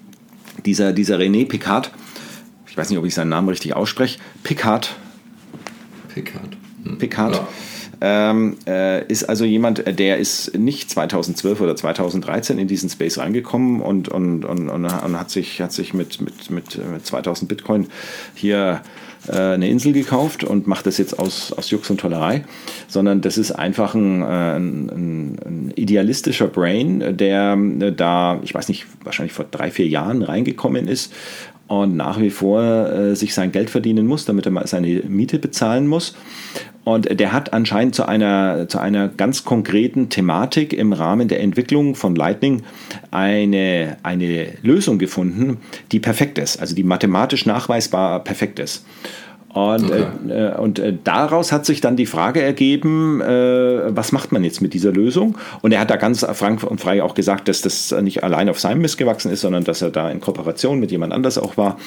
Dieser, 0.66 0.94
dieser 0.94 1.18
René 1.18 1.48
Picard, 1.48 1.92
ich 2.70 2.78
weiß 2.78 2.90
nicht, 2.90 3.00
ob 3.00 3.06
ich 3.06 3.14
seinen 3.14 3.30
Namen 3.30 3.50
richtig 3.50 3.76
ausspreche, 3.76 4.20
Picard. 4.44 4.96
Picard. 6.14 6.58
Hm. 6.84 6.98
Picard. 6.98 7.36
Ja. 7.36 7.48
Ähm, 8.02 8.56
äh, 8.66 9.06
ist 9.08 9.26
also 9.26 9.44
jemand, 9.44 9.84
der 10.00 10.18
ist 10.18 10.58
nicht 10.58 10.90
2012 10.90 11.60
oder 11.60 11.76
2013 11.76 12.58
in 12.58 12.68
diesen 12.68 12.90
Space 12.90 13.18
reingekommen 13.18 13.82
und, 13.82 14.08
und, 14.08 14.46
und, 14.46 14.70
und, 14.70 14.92
hat 14.92 15.30
sich, 15.30 15.62
hat 15.62 15.74
sich 15.74 15.94
mit, 15.94 16.22
mit, 16.22 16.50
mit 16.50 17.06
2000 17.06 17.50
Bitcoin 17.50 17.88
hier 18.36 18.82
äh, 19.28 19.36
eine 19.36 19.68
Insel 19.68 19.92
gekauft 19.92 20.46
und 20.46 20.66
macht 20.66 20.86
das 20.86 20.98
jetzt 20.98 21.20
aus, 21.20 21.52
aus 21.52 21.72
Jux 21.72 21.90
und 21.90 22.00
Tollerei, 22.00 22.46
sondern 22.88 23.20
das 23.20 23.38
ist 23.38 23.52
einfach 23.52 23.96
ein, 23.96 24.22
äh, 24.22 24.26
ein, 24.26 24.90
ein 25.46 25.74
idealistischer 25.76 26.48
Brain, 26.48 27.18
der 27.18 27.58
äh, 27.58 27.92
da, 27.92 28.40
ich 28.44 28.54
weiß 28.54 28.70
nicht, 28.70 28.86
wahrscheinlich 29.04 29.34
vor 29.34 29.46
drei, 29.52 29.72
vier 29.72 29.88
Jahren 29.88 30.22
reingekommen 30.22 30.88
ist 30.88 31.12
und 31.70 31.96
nach 31.96 32.20
wie 32.20 32.32
vor 32.32 32.62
äh, 32.62 33.16
sich 33.16 33.34
sein 33.34 33.52
Geld 33.52 33.70
verdienen 33.70 34.08
muss, 34.08 34.26
damit 34.26 34.46
er 34.46 34.52
mal 34.52 34.68
seine 34.68 35.04
Miete 35.08 35.38
bezahlen 35.40 35.88
muss. 35.88 36.16
Und 36.84 37.20
der 37.20 37.32
hat 37.32 37.54
anscheinend 37.54 37.94
zu 37.94 38.08
einer, 38.08 38.68
zu 38.68 38.80
einer 38.80 39.08
ganz 39.08 39.46
konkreten 39.46 40.10
Thematik 40.10 40.74
im 40.74 40.92
Rahmen 40.92 41.28
der 41.28 41.42
Entwicklung 41.42 41.94
von 41.94 42.16
Lightning 42.16 42.64
eine, 43.12 43.98
eine 44.02 44.48
Lösung 44.64 44.98
gefunden, 44.98 45.58
die 45.92 46.00
perfekt 46.00 46.40
ist, 46.40 46.60
also 46.60 46.74
die 46.74 46.84
mathematisch 46.84 47.46
nachweisbar 47.46 48.24
perfekt 48.24 48.58
ist. 48.58 48.86
Und, 49.54 49.86
okay. 49.86 50.06
äh, 50.30 50.56
und 50.58 50.78
äh, 50.78 50.94
daraus 51.04 51.52
hat 51.52 51.66
sich 51.66 51.82
dann 51.82 51.96
die 51.96 52.06
Frage 52.06 52.42
ergeben, 52.42 53.20
äh, 53.20 53.96
was 53.96 54.12
macht 54.12 54.32
man 54.32 54.44
jetzt 54.44 54.62
mit 54.62 54.74
dieser 54.74 54.92
Lösung? 54.92 55.38
Und 55.62 55.72
er 55.72 55.80
hat 55.80 55.90
da 55.90 55.96
ganz 55.96 56.26
frank 56.34 56.64
und 56.64 56.80
frei 56.80 57.02
auch 57.02 57.16
gesagt, 57.16 57.48
dass 57.48 57.62
das 57.62 57.92
nicht 58.02 58.24
allein 58.24 58.50
auf 58.50 58.60
seinem 58.60 58.82
Mist 58.82 58.98
gewachsen 58.98 59.32
ist, 59.32 59.42
sondern 59.42 59.64
dass 59.64 59.82
er 59.82 59.90
da 59.90 60.12
in 60.12 60.20
Kooperation 60.20 60.80
mit 60.80 60.92
jemand 60.92 61.14
anders 61.14 61.38
auch 61.40 61.58
war. 61.58 61.78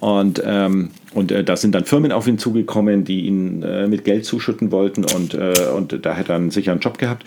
Und, 0.00 0.42
ähm, 0.44 0.90
und 1.16 1.32
äh, 1.32 1.42
da 1.42 1.56
sind 1.56 1.74
dann 1.74 1.84
Firmen 1.84 2.12
auf 2.12 2.28
ihn 2.28 2.38
zugekommen, 2.38 3.04
die 3.04 3.26
ihn 3.26 3.62
äh, 3.62 3.86
mit 3.86 4.04
Geld 4.04 4.24
zuschütten 4.24 4.70
wollten 4.70 5.04
und, 5.04 5.34
äh, 5.34 5.54
und 5.74 6.04
da 6.04 6.14
hätte 6.14 6.32
er 6.32 6.36
einen 6.36 6.50
sicheren 6.50 6.78
Job 6.80 6.98
gehabt. 6.98 7.24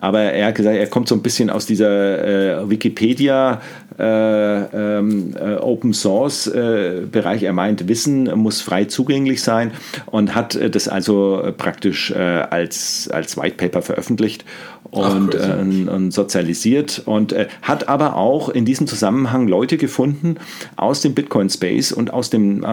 Aber 0.00 0.20
er 0.20 0.48
hat 0.48 0.56
gesagt, 0.56 0.76
er 0.76 0.86
kommt 0.88 1.08
so 1.08 1.14
ein 1.14 1.22
bisschen 1.22 1.48
aus 1.48 1.64
dieser 1.66 2.68
Wikipedia 2.68 3.60
ähm, 3.98 5.34
Open 5.60 5.92
Source 5.92 6.50
Bereich. 6.50 7.42
Er 7.42 7.52
meint, 7.52 7.88
Wissen 7.88 8.24
muss 8.36 8.60
frei 8.60 8.84
zugänglich 8.84 9.42
sein 9.42 9.72
und 10.06 10.34
hat 10.34 10.54
äh, 10.54 10.70
das 10.70 10.88
also 10.88 11.42
äh, 11.42 11.52
praktisch 11.52 12.10
äh, 12.10 12.16
als, 12.18 13.08
als 13.12 13.36
White 13.36 13.56
Paper 13.56 13.82
veröffentlicht 13.82 14.44
und, 14.90 15.36
Ach, 15.38 15.58
und 15.58 16.12
sozialisiert 16.12 17.02
und 17.04 17.34
hat 17.60 17.88
aber 17.90 18.16
auch 18.16 18.48
in 18.48 18.64
diesem 18.64 18.86
Zusammenhang 18.86 19.46
Leute 19.46 19.76
gefunden 19.76 20.36
aus 20.76 21.02
dem 21.02 21.12
Bitcoin 21.12 21.50
Space 21.50 21.92
und 21.92 22.10
aus 22.10 22.30
dem 22.30 22.64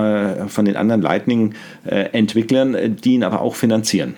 von 0.55 0.65
den 0.65 0.75
anderen 0.75 1.01
Lightning 1.01 1.53
Entwicklern, 1.85 2.95
die 3.03 3.13
ihn 3.13 3.23
aber 3.23 3.41
auch 3.41 3.55
finanzieren. 3.55 4.15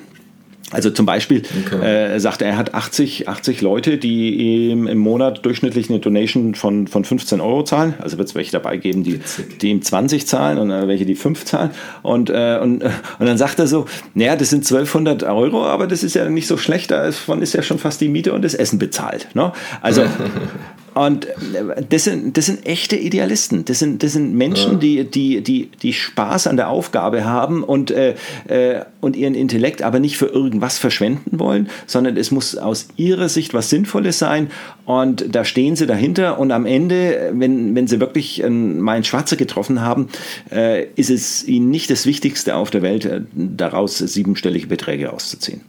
Also 0.69 0.89
zum 0.89 1.05
Beispiel 1.05 1.43
okay. 1.65 2.15
äh, 2.15 2.19
sagt 2.19 2.41
er, 2.41 2.49
er 2.49 2.57
hat 2.57 2.73
80, 2.73 3.29
80 3.29 3.61
Leute, 3.61 3.97
die 3.97 4.67
ihm 4.69 4.87
im 4.87 4.97
Monat 4.97 5.45
durchschnittlich 5.45 5.89
eine 5.89 5.99
Donation 5.99 6.55
von, 6.55 6.87
von 6.87 7.05
15 7.05 7.39
Euro 7.39 7.63
zahlen. 7.63 7.93
Also 7.99 8.17
wird 8.17 8.27
es 8.27 8.35
welche 8.35 8.51
dabei 8.51 8.75
geben, 8.75 9.01
die, 9.01 9.21
die 9.61 9.69
ihm 9.69 9.81
20 9.81 10.27
zahlen 10.27 10.57
und 10.57 10.71
äh, 10.71 10.89
welche 10.89 11.05
die 11.05 11.15
5 11.15 11.45
zahlen. 11.45 11.69
Und, 12.03 12.29
äh, 12.29 12.59
und, 12.61 12.83
und 12.83 12.91
dann 13.25 13.37
sagt 13.37 13.59
er 13.59 13.67
so, 13.67 13.85
naja, 14.13 14.35
das 14.35 14.49
sind 14.49 14.69
1200 14.69 15.23
Euro, 15.23 15.65
aber 15.65 15.87
das 15.87 16.03
ist 16.03 16.15
ja 16.15 16.29
nicht 16.29 16.47
so 16.47 16.57
schlecht, 16.57 16.91
davon 16.91 17.41
ist 17.41 17.53
ja 17.53 17.61
schon 17.61 17.79
fast 17.79 18.01
die 18.01 18.09
Miete 18.09 18.33
und 18.33 18.43
das 18.43 18.53
Essen 18.53 18.77
bezahlt. 18.77 19.29
Ne? 19.35 19.53
Also 19.81 20.03
Und 20.97 21.27
äh, 21.27 21.83
das 21.87 22.05
sind, 22.05 22.37
das 22.37 22.47
sind 22.47 22.65
echte 22.65 22.95
Idealisten. 22.95 23.65
Das 23.65 23.77
sind, 23.79 24.01
das 24.01 24.13
sind 24.13 24.33
Menschen, 24.33 24.73
ja. 24.73 24.77
die, 24.79 25.03
die, 25.03 25.41
die, 25.41 25.69
die 25.81 25.93
Spaß 25.93 26.47
an 26.47 26.57
der 26.57 26.69
Aufgabe 26.69 27.23
haben 27.23 27.63
und, 27.63 27.91
äh, 27.91 28.15
äh, 28.47 28.83
und 28.99 29.15
ihren 29.15 29.35
Intellekt 29.35 29.83
aber 29.83 29.99
nicht 29.99 30.17
für 30.17 30.25
irgendwas 30.25 30.79
verschwenden 30.79 31.39
wollen, 31.39 31.69
sondern 31.85 32.17
es 32.17 32.31
muss 32.31 32.57
aus 32.57 32.87
ihrer 32.95 33.29
Sicht 33.29 33.53
was 33.53 33.69
Sinnvolles 33.69 34.17
sein. 34.17 34.49
Und 34.85 35.35
da 35.35 35.45
stehen 35.45 35.75
sie 35.75 35.85
dahinter. 35.85 36.39
Und 36.39 36.51
am 36.51 36.65
Ende, 36.65 37.31
wenn, 37.33 37.75
wenn 37.75 37.85
sie 37.85 37.99
wirklich 37.99 38.41
ähm, 38.41 38.79
mal 38.79 38.93
einen 38.93 39.03
Schwarzer 39.03 39.35
getroffen 39.35 39.81
haben, 39.81 40.07
äh, 40.51 40.87
ist 40.95 41.11
es 41.11 41.47
ihnen 41.47 41.69
nicht 41.69 41.91
das 41.91 42.07
Wichtigste 42.07 42.55
auf 42.55 42.71
der 42.71 42.81
Welt, 42.81 43.05
äh, 43.05 43.21
daraus 43.35 43.99
siebenstellige 43.99 44.65
Beträge 44.65 45.13
auszuziehen. 45.13 45.61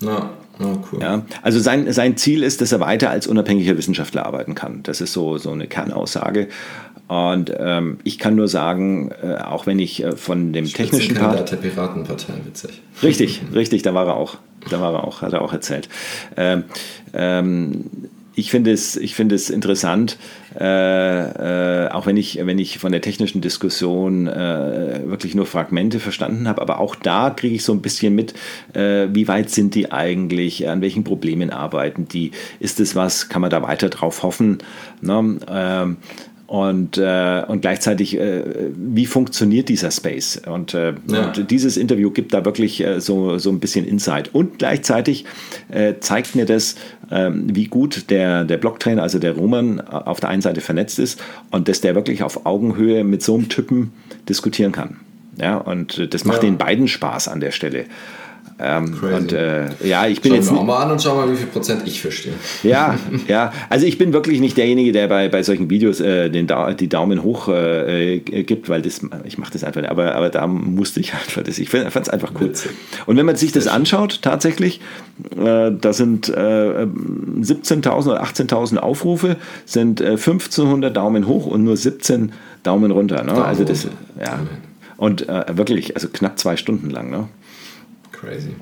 Ja. 0.00 0.30
Oh, 0.60 0.76
cool. 0.92 1.00
Ja, 1.00 1.22
also 1.42 1.60
sein, 1.60 1.92
sein 1.92 2.16
Ziel 2.16 2.42
ist, 2.42 2.60
dass 2.60 2.72
er 2.72 2.80
weiter 2.80 3.10
als 3.10 3.26
unabhängiger 3.26 3.76
Wissenschaftler 3.76 4.26
arbeiten 4.26 4.54
kann. 4.54 4.82
Das 4.82 5.00
ist 5.00 5.12
so, 5.12 5.38
so 5.38 5.52
eine 5.52 5.66
Kernaussage. 5.66 6.48
Und 7.08 7.52
ähm, 7.58 7.98
ich 8.04 8.18
kann 8.18 8.34
nur 8.34 8.48
sagen, 8.48 9.10
äh, 9.22 9.36
auch 9.36 9.66
wenn 9.66 9.78
ich 9.78 10.04
äh, 10.04 10.16
von 10.16 10.52
dem 10.52 10.66
technischen 10.66 11.16
Part. 11.16 11.50
der 11.50 11.56
Piratenpartei, 11.56 12.34
witzig. 12.44 12.82
Richtig, 13.02 13.40
richtig, 13.54 13.82
da 13.82 13.94
war 13.94 14.06
er 14.06 14.16
auch. 14.16 14.36
Da 14.68 14.80
war 14.80 14.92
er 14.92 15.04
auch, 15.04 15.22
hat 15.22 15.32
er 15.32 15.40
auch 15.40 15.52
erzählt. 15.52 15.88
Ähm, 16.36 16.64
ähm, 17.14 17.84
ich 18.34 18.50
finde 18.50 18.72
es, 18.72 18.96
ich 18.96 19.14
finde 19.14 19.34
es 19.34 19.48
interessant, 19.48 20.18
äh, 20.58 21.84
äh, 21.84 21.88
auch 21.90 22.06
wenn 22.06 22.16
ich, 22.16 22.44
wenn 22.44 22.58
ich 22.58 22.78
von 22.78 22.92
der 22.92 23.00
technischen 23.00 23.40
Diskussion 23.40 24.26
äh, 24.26 25.02
wirklich 25.04 25.34
nur 25.34 25.46
Fragmente 25.46 26.00
verstanden 26.00 26.48
habe, 26.48 26.60
aber 26.60 26.80
auch 26.80 26.96
da 26.96 27.30
kriege 27.30 27.54
ich 27.54 27.64
so 27.64 27.72
ein 27.72 27.82
bisschen 27.82 28.14
mit, 28.14 28.34
äh, 28.74 29.08
wie 29.12 29.28
weit 29.28 29.50
sind 29.50 29.74
die 29.74 29.92
eigentlich, 29.92 30.68
an 30.68 30.80
welchen 30.80 31.04
Problemen 31.04 31.50
arbeiten 31.50 32.08
die, 32.08 32.32
ist 32.58 32.80
es 32.80 32.96
was, 32.96 33.28
kann 33.28 33.42
man 33.42 33.50
da 33.50 33.62
weiter 33.62 33.88
drauf 33.88 34.22
hoffen? 34.22 34.58
Ne? 35.00 35.96
Und, 36.48 36.96
äh, 36.96 37.42
und 37.46 37.60
gleichzeitig, 37.60 38.18
äh, 38.18 38.42
wie 38.74 39.04
funktioniert 39.04 39.68
dieser 39.68 39.90
Space? 39.90 40.40
Und, 40.46 40.72
äh, 40.72 40.94
ja. 41.06 41.26
und, 41.26 41.50
dieses 41.50 41.76
Interview 41.76 42.10
gibt 42.10 42.32
da 42.32 42.42
wirklich 42.46 42.82
äh, 42.82 43.02
so, 43.02 43.36
so 43.36 43.50
ein 43.50 43.60
bisschen 43.60 43.86
Insight. 43.86 44.34
Und 44.34 44.58
gleichzeitig 44.58 45.26
äh, 45.68 45.96
zeigt 46.00 46.34
mir 46.34 46.46
das, 46.46 46.76
ähm, 47.10 47.54
wie 47.54 47.66
gut 47.66 48.08
der, 48.08 48.44
der 48.44 48.56
Blocktrainer, 48.56 49.02
also 49.02 49.18
der 49.18 49.32
Roman, 49.32 49.78
auf 49.82 50.20
der 50.20 50.30
einen 50.30 50.40
Seite 50.40 50.62
vernetzt 50.62 50.98
ist 50.98 51.20
und 51.50 51.68
dass 51.68 51.82
der 51.82 51.94
wirklich 51.94 52.22
auf 52.22 52.46
Augenhöhe 52.46 53.04
mit 53.04 53.22
so 53.22 53.34
einem 53.34 53.50
Typen 53.50 53.92
diskutieren 54.26 54.72
kann. 54.72 54.96
Ja, 55.38 55.58
und 55.58 56.14
das 56.14 56.24
macht 56.24 56.42
ja. 56.42 56.48
den 56.48 56.56
beiden 56.56 56.88
Spaß 56.88 57.28
an 57.28 57.40
der 57.40 57.50
Stelle. 57.50 57.84
Ähm, 58.60 58.98
und 59.00 59.32
äh, 59.32 59.66
ja, 59.84 60.08
ich 60.08 60.20
bin 60.20 60.32
schauen 60.32 60.40
jetzt. 60.40 60.50
Wir 60.50 60.58
auch 60.58 60.64
mal 60.64 60.82
an 60.82 60.90
und 60.90 61.00
schau 61.00 61.14
mal, 61.14 61.30
wie 61.30 61.36
viel 61.36 61.46
Prozent 61.46 61.82
ich 61.86 62.00
verstehe. 62.00 62.32
Ja, 62.64 62.98
ja. 63.28 63.52
Also 63.68 63.86
ich 63.86 63.98
bin 63.98 64.12
wirklich 64.12 64.40
nicht 64.40 64.56
derjenige, 64.56 64.90
der 64.90 65.06
bei, 65.06 65.28
bei 65.28 65.44
solchen 65.44 65.70
Videos 65.70 66.00
äh, 66.00 66.28
den 66.28 66.48
da 66.48 66.72
die 66.74 66.88
Daumen 66.88 67.22
hoch 67.22 67.48
äh, 67.48 68.16
äh 68.16 68.42
gibt, 68.42 68.68
weil 68.68 68.82
das, 68.82 69.00
ich 69.24 69.38
mache 69.38 69.52
das 69.52 69.62
einfach 69.62 69.80
nicht. 69.80 69.90
Aber, 69.90 70.16
aber 70.16 70.30
da 70.30 70.48
musste 70.48 70.98
ich 70.98 71.14
einfach 71.14 71.42
das. 71.44 71.58
Ich 71.58 71.70
fand 71.70 71.94
es 71.94 72.08
einfach 72.08 72.32
cool. 72.40 72.48
Witzig. 72.48 72.72
Und 73.06 73.16
wenn 73.16 73.26
man 73.26 73.36
sich 73.36 73.52
das 73.52 73.68
anschaut, 73.68 74.22
tatsächlich, 74.22 74.80
äh, 75.36 75.70
da 75.70 75.92
sind 75.92 76.28
17.000 76.28 77.86
äh, 77.86 77.88
oder 77.90 78.24
18.000 78.24 78.78
Aufrufe, 78.78 79.36
sind 79.66 80.02
1500 80.02 80.96
Daumen 80.96 81.28
hoch 81.28 81.46
und 81.46 81.62
nur 81.62 81.76
17 81.76 82.32
Daumen 82.64 82.90
runter. 82.90 83.22
Ne? 83.22 83.44
Also 83.44 83.62
das, 83.62 83.86
ja. 84.20 84.40
Und 84.96 85.28
wirklich, 85.28 85.94
also 85.94 86.08
knapp 86.08 86.40
zwei 86.40 86.56
Stunden 86.56 86.90
lang. 86.90 87.10
Ne? 87.10 87.28
Crazy. 88.20 88.56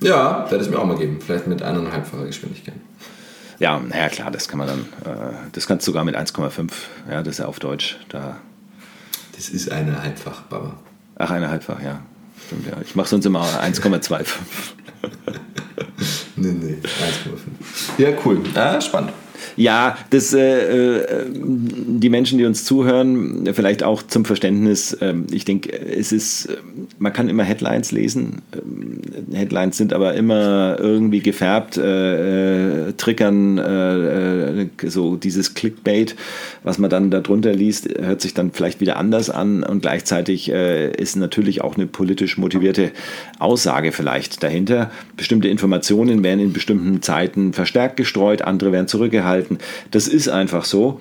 Ja, 0.00 0.50
werde 0.50 0.64
es 0.64 0.70
mir 0.70 0.78
auch 0.78 0.86
mal 0.86 0.96
geben. 0.96 1.20
Vielleicht 1.20 1.46
mit 1.46 1.62
eineinhalbfacher 1.62 2.24
Geschwindigkeit. 2.24 2.74
Ja, 3.58 3.78
naja, 3.78 4.08
klar, 4.08 4.30
das 4.30 4.48
kann 4.48 4.58
man 4.58 4.68
dann, 4.68 4.80
äh, 5.04 5.34
das 5.52 5.66
kannst 5.66 5.86
du 5.86 5.90
sogar 5.90 6.04
mit 6.04 6.16
1,5, 6.16 6.70
ja, 7.10 7.22
das 7.22 7.34
ist 7.34 7.38
ja 7.40 7.46
auf 7.46 7.58
Deutsch. 7.58 7.98
Da. 8.08 8.38
Das 9.36 9.50
ist 9.50 9.70
eine 9.70 10.02
Halbfach, 10.02 10.42
Baba. 10.42 10.78
Ach, 11.16 11.30
eine 11.30 11.50
Halbfach, 11.50 11.82
ja. 11.82 12.00
Stimmt, 12.46 12.66
ja. 12.66 12.80
Ich 12.82 12.94
mache 12.94 13.08
sonst 13.08 13.26
immer 13.26 13.42
1,25. 13.42 14.26
nee, 16.36 16.52
nee, 16.52 16.78
1,5. 16.82 16.88
Ja, 17.98 18.16
cool. 18.24 18.40
Ah, 18.54 18.80
spannend. 18.80 19.12
Ja, 19.56 19.96
das, 20.10 20.32
äh, 20.32 21.00
äh, 21.00 21.26
die 21.34 22.08
Menschen, 22.08 22.38
die 22.38 22.44
uns 22.44 22.64
zuhören, 22.64 23.48
vielleicht 23.52 23.82
auch 23.82 24.02
zum 24.02 24.24
Verständnis. 24.24 24.92
Äh, 24.94 25.14
ich 25.30 25.44
denke, 25.44 25.72
es 25.72 26.12
ist, 26.12 26.48
man 26.98 27.12
kann 27.12 27.28
immer 27.28 27.44
Headlines 27.44 27.92
lesen. 27.92 28.42
Headlines 29.32 29.76
sind 29.76 29.92
aber 29.92 30.14
immer 30.14 30.76
irgendwie 30.78 31.20
gefärbt, 31.20 31.76
äh, 31.76 32.88
äh 32.88 32.92
triggern 32.96 33.58
äh, 33.58 34.66
so 34.86 35.16
dieses 35.16 35.54
Clickbait, 35.54 36.16
was 36.62 36.78
man 36.78 36.90
dann 36.90 37.10
darunter 37.10 37.52
liest, 37.52 37.88
hört 37.98 38.20
sich 38.20 38.34
dann 38.34 38.52
vielleicht 38.52 38.80
wieder 38.80 38.96
anders 38.96 39.30
an 39.30 39.62
und 39.62 39.82
gleichzeitig 39.82 40.50
ist 40.50 41.16
natürlich 41.16 41.62
auch 41.62 41.76
eine 41.76 41.86
politisch 41.86 42.36
motivierte 42.36 42.90
Aussage 43.38 43.92
vielleicht 43.92 44.42
dahinter. 44.42 44.90
Bestimmte 45.16 45.48
Informationen 45.48 46.22
werden 46.22 46.40
in 46.40 46.52
bestimmten 46.52 47.02
Zeiten 47.02 47.52
verstärkt 47.52 47.96
gestreut, 47.96 48.42
andere 48.42 48.72
werden 48.72 48.88
zurückgehalten. 48.88 49.29
Das 49.90 50.08
ist 50.08 50.28
einfach 50.28 50.64
so. 50.64 51.00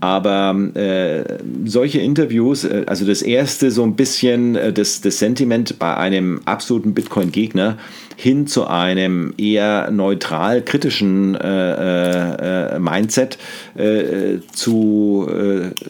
Aber 0.00 0.56
äh, 0.74 1.38
solche 1.66 2.00
Interviews, 2.00 2.64
äh, 2.64 2.84
also 2.86 3.04
das 3.04 3.20
erste 3.20 3.70
so 3.70 3.82
ein 3.82 3.96
bisschen 3.96 4.56
äh, 4.56 4.72
das, 4.72 5.02
das 5.02 5.18
Sentiment 5.18 5.78
bei 5.78 5.94
einem 5.94 6.40
absoluten 6.46 6.94
Bitcoin-Gegner 6.94 7.76
hin 8.20 8.46
zu 8.46 8.66
einem 8.66 9.32
eher 9.38 9.90
neutral 9.90 10.62
kritischen 10.62 11.34
äh, 11.36 12.74
äh, 12.74 12.78
Mindset 12.78 13.38
äh, 13.76 14.40
zu, 14.52 15.26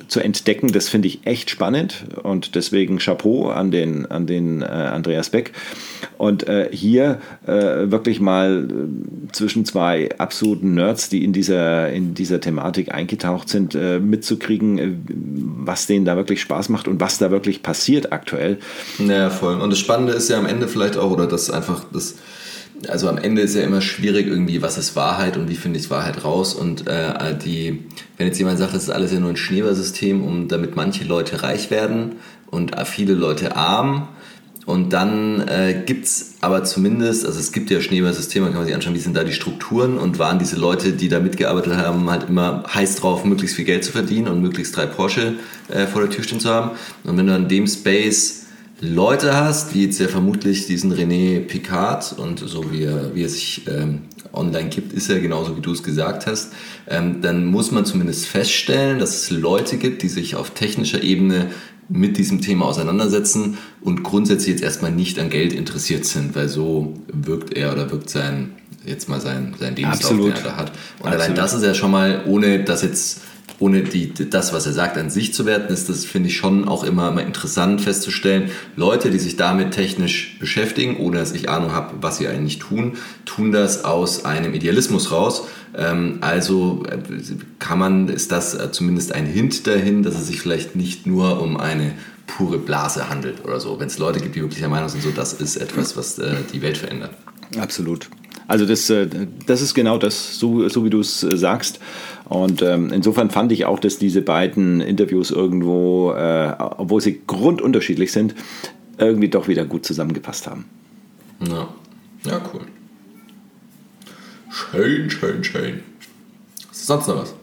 zu 0.06 0.20
entdecken, 0.20 0.70
das 0.72 0.88
finde 0.88 1.08
ich 1.08 1.26
echt 1.26 1.50
spannend 1.50 2.04
und 2.22 2.54
deswegen 2.54 2.98
Chapeau 2.98 3.48
an 3.48 3.72
den, 3.72 4.06
an 4.06 4.26
den 4.26 4.62
Andreas 4.62 5.30
Beck. 5.30 5.52
Und 6.16 6.46
hier 6.70 7.18
wirklich 7.44 8.20
mal 8.20 8.68
zwischen 9.32 9.64
zwei 9.64 10.10
absoluten 10.18 10.74
Nerds, 10.74 11.08
die 11.08 11.24
in 11.24 11.32
dieser, 11.32 11.90
in 11.90 12.14
dieser 12.14 12.40
Thematik 12.40 12.94
eingetaucht 12.94 13.48
sind, 13.48 13.74
mitzukriegen, 13.74 15.04
was 15.64 15.86
denen 15.86 16.04
da 16.04 16.16
wirklich 16.16 16.40
Spaß 16.42 16.68
macht 16.68 16.88
und 16.88 17.00
was 17.00 17.18
da 17.18 17.30
wirklich 17.30 17.62
passiert 17.62 18.12
aktuell. 18.12 18.58
Ja, 18.98 19.30
voll. 19.30 19.60
Und 19.60 19.70
das 19.70 19.78
Spannende 19.78 20.12
ist 20.12 20.28
ja 20.28 20.38
am 20.38 20.46
Ende 20.46 20.68
vielleicht 20.68 20.96
auch, 20.96 21.10
oder 21.10 21.26
das 21.26 21.50
einfach 21.50 21.84
das 21.92 22.16
also 22.88 23.08
am 23.08 23.18
Ende 23.18 23.42
ist 23.42 23.54
ja 23.54 23.62
immer 23.62 23.80
schwierig 23.80 24.26
irgendwie, 24.26 24.62
was 24.62 24.78
ist 24.78 24.96
Wahrheit 24.96 25.36
und 25.36 25.48
wie 25.48 25.56
finde 25.56 25.78
ich 25.78 25.90
Wahrheit 25.90 26.24
raus. 26.24 26.54
Und 26.54 26.86
äh, 26.86 27.36
die, 27.36 27.84
wenn 28.16 28.26
jetzt 28.26 28.38
jemand 28.38 28.58
sagt, 28.58 28.74
das 28.74 28.84
ist 28.84 28.90
alles 28.90 29.12
ja 29.12 29.20
nur 29.20 29.30
ein 29.30 29.36
Schneeballsystem, 29.36 30.24
um 30.24 30.48
damit 30.48 30.76
manche 30.76 31.04
Leute 31.04 31.42
reich 31.42 31.70
werden 31.70 32.16
und 32.50 32.72
viele 32.86 33.14
Leute 33.14 33.56
arm. 33.56 34.08
Und 34.66 34.92
dann 34.92 35.48
äh, 35.48 35.82
gibt 35.84 36.04
es 36.04 36.34
aber 36.42 36.64
zumindest, 36.64 37.26
also 37.26 37.40
es 37.40 37.50
gibt 37.50 37.70
ja 37.70 37.80
Schneeballsysteme, 37.80 38.46
kann 38.46 38.56
man 38.56 38.66
sich 38.66 38.74
anschauen, 38.74 38.94
wie 38.94 39.00
sind 39.00 39.16
da 39.16 39.24
die 39.24 39.32
Strukturen 39.32 39.98
und 39.98 40.18
waren 40.18 40.38
diese 40.38 40.56
Leute, 40.56 40.92
die 40.92 41.08
da 41.08 41.18
mitgearbeitet 41.18 41.76
haben, 41.76 42.08
halt 42.08 42.28
immer 42.28 42.62
heiß 42.72 42.96
drauf, 42.96 43.24
möglichst 43.24 43.56
viel 43.56 43.64
Geld 43.64 43.84
zu 43.84 43.90
verdienen 43.90 44.28
und 44.28 44.42
möglichst 44.42 44.76
drei 44.76 44.86
Porsche 44.86 45.34
äh, 45.68 45.86
vor 45.86 46.02
der 46.02 46.10
Tür 46.10 46.22
stehen 46.22 46.40
zu 46.40 46.50
haben. 46.50 46.72
Und 47.04 47.16
wenn 47.16 47.26
du 47.26 47.34
an 47.34 47.48
dem 47.48 47.66
Space 47.66 48.39
Leute 48.80 49.36
hast, 49.36 49.74
wie 49.74 49.84
jetzt 49.84 49.98
ja 50.00 50.08
vermutlich 50.08 50.66
diesen 50.66 50.92
René 50.94 51.40
Picard 51.40 52.14
und 52.18 52.38
so 52.38 52.72
wie 52.72 52.84
er, 52.84 53.14
wie 53.14 53.24
er 53.24 53.28
sich 53.28 53.66
ähm, 53.68 54.02
online 54.32 54.70
gibt, 54.70 54.94
ist 54.94 55.10
er 55.10 55.20
genauso 55.20 55.56
wie 55.56 55.60
du 55.60 55.72
es 55.72 55.82
gesagt 55.82 56.26
hast, 56.26 56.52
ähm, 56.88 57.20
dann 57.20 57.44
muss 57.44 57.70
man 57.72 57.84
zumindest 57.84 58.26
feststellen, 58.26 58.98
dass 58.98 59.14
es 59.14 59.30
Leute 59.30 59.76
gibt, 59.76 60.02
die 60.02 60.08
sich 60.08 60.34
auf 60.34 60.50
technischer 60.50 61.02
Ebene 61.02 61.50
mit 61.90 62.16
diesem 62.16 62.40
Thema 62.40 62.66
auseinandersetzen 62.66 63.58
und 63.82 64.02
grundsätzlich 64.02 64.54
jetzt 64.54 64.62
erstmal 64.62 64.92
nicht 64.92 65.18
an 65.18 65.28
Geld 65.28 65.52
interessiert 65.52 66.06
sind, 66.06 66.34
weil 66.34 66.48
so 66.48 66.94
wirkt 67.12 67.52
er 67.54 67.72
oder 67.72 67.90
wirkt 67.90 68.08
sein, 68.08 68.52
jetzt 68.86 69.08
mal 69.08 69.20
sein, 69.20 69.54
sein 69.58 69.76
Lebenslauf, 69.76 70.12
Absolut. 70.12 70.36
den 70.38 70.44
er 70.44 70.50
da 70.50 70.56
hat. 70.56 70.70
Und 70.70 71.06
Absolut. 71.06 71.14
allein 71.14 71.34
das 71.34 71.52
ist 71.52 71.64
ja 71.64 71.74
schon 71.74 71.90
mal, 71.90 72.22
ohne 72.26 72.64
dass 72.64 72.82
jetzt 72.82 73.20
ohne 73.60 73.82
die, 73.82 74.12
das, 74.12 74.52
was 74.54 74.66
er 74.66 74.72
sagt, 74.72 74.96
an 74.96 75.10
sich 75.10 75.34
zu 75.34 75.44
werten, 75.44 75.72
ist 75.72 75.90
das, 75.90 76.06
finde 76.06 76.30
ich, 76.30 76.36
schon 76.36 76.66
auch 76.66 76.82
immer, 76.82 77.10
immer 77.10 77.22
interessant 77.22 77.82
festzustellen. 77.82 78.50
Leute, 78.74 79.10
die 79.10 79.18
sich 79.18 79.36
damit 79.36 79.72
technisch 79.72 80.38
beschäftigen, 80.40 80.96
ohne 80.96 81.18
dass 81.18 81.32
ich 81.32 81.50
Ahnung 81.50 81.72
habe, 81.72 81.96
was 82.00 82.16
sie 82.16 82.26
eigentlich 82.26 82.58
tun, 82.58 82.94
tun 83.26 83.52
das 83.52 83.84
aus 83.84 84.24
einem 84.24 84.54
Idealismus 84.54 85.12
raus. 85.12 85.46
Ähm, 85.76 86.18
also 86.22 86.84
äh, 86.88 86.96
kann 87.58 87.78
man, 87.78 88.08
ist 88.08 88.32
das 88.32 88.54
äh, 88.54 88.72
zumindest 88.72 89.12
ein 89.12 89.26
Hint 89.26 89.66
dahin, 89.66 90.02
dass 90.02 90.14
es 90.14 90.26
sich 90.26 90.40
vielleicht 90.40 90.74
nicht 90.74 91.06
nur 91.06 91.42
um 91.42 91.58
eine 91.58 91.92
pure 92.26 92.56
Blase 92.56 93.10
handelt 93.10 93.44
oder 93.44 93.60
so. 93.60 93.78
Wenn 93.78 93.88
es 93.88 93.98
Leute 93.98 94.20
gibt, 94.20 94.36
die 94.36 94.40
wirklich 94.40 94.60
der 94.60 94.70
Meinung 94.70 94.88
sind, 94.88 95.02
so 95.02 95.10
das 95.10 95.34
ist 95.34 95.56
etwas, 95.56 95.98
was 95.98 96.18
äh, 96.18 96.36
die 96.50 96.62
Welt 96.62 96.78
verändert. 96.78 97.10
Absolut. 97.58 98.08
Also 98.48 98.66
das, 98.66 98.92
das 99.46 99.60
ist 99.60 99.74
genau 99.74 99.96
das, 99.96 100.36
so, 100.36 100.68
so 100.68 100.84
wie 100.84 100.90
du 100.90 100.98
es 100.98 101.20
sagst. 101.20 101.78
Und 102.30 102.62
ähm, 102.62 102.92
insofern 102.92 103.28
fand 103.28 103.50
ich 103.50 103.64
auch, 103.64 103.80
dass 103.80 103.98
diese 103.98 104.22
beiden 104.22 104.80
Interviews 104.80 105.32
irgendwo, 105.32 106.12
äh, 106.12 106.54
obwohl 106.58 107.00
sie 107.00 107.22
grundunterschiedlich 107.26 108.12
sind, 108.12 108.36
irgendwie 108.98 109.28
doch 109.28 109.48
wieder 109.48 109.64
gut 109.64 109.84
zusammengepasst 109.84 110.46
haben. 110.46 110.64
Ja, 111.40 111.68
ja 112.24 112.40
cool. 112.54 112.60
Schön, 114.48 115.10
schön, 115.10 115.42
schön. 115.42 115.80
Ist 116.70 116.86
sonst 116.86 117.08
noch 117.08 117.16
was? 117.16 117.34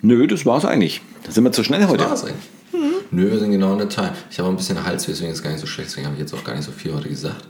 Nö, 0.00 0.26
das 0.26 0.46
war's 0.46 0.64
eigentlich. 0.64 1.02
Da 1.24 1.32
sind 1.32 1.44
wir 1.44 1.52
zu 1.52 1.62
schnell 1.62 1.86
heute. 1.86 1.98
Das 1.98 2.10
war's 2.10 2.24
eigentlich. 2.24 2.48
Mhm. 2.72 2.94
Nö, 3.10 3.30
wir 3.30 3.38
sind 3.38 3.50
genau 3.50 3.72
in 3.72 3.78
der 3.78 3.90
Time. 3.90 4.12
Ich 4.30 4.38
habe 4.38 4.48
ein 4.48 4.56
bisschen 4.56 4.82
Hals, 4.82 5.04
deswegen 5.04 5.32
ist 5.32 5.38
es 5.38 5.42
gar 5.42 5.50
nicht 5.50 5.60
so 5.60 5.66
schlecht, 5.66 5.90
deswegen 5.90 6.06
habe 6.06 6.16
ich 6.16 6.22
jetzt 6.22 6.32
auch 6.32 6.44
gar 6.44 6.54
nicht 6.54 6.64
so 6.64 6.72
viel 6.72 6.94
heute 6.94 7.10
gesagt. 7.10 7.46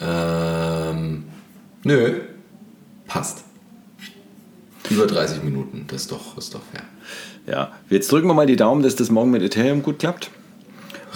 Ähm, 0.00 1.26
nö, 1.84 2.22
passt. 3.06 3.44
Über 4.90 5.06
30 5.06 5.42
Minuten, 5.42 5.84
das 5.88 6.02
ist 6.02 6.12
doch, 6.12 6.36
ist 6.36 6.54
doch 6.54 6.60
fair. 6.72 6.82
Ja, 7.46 7.72
jetzt 7.88 8.10
drücken 8.10 8.28
wir 8.28 8.34
mal 8.34 8.46
die 8.46 8.56
Daumen, 8.56 8.82
dass 8.82 8.96
das 8.96 9.10
morgen 9.10 9.30
mit 9.30 9.42
Ethereum 9.42 9.82
gut 9.82 9.98
klappt. 9.98 10.30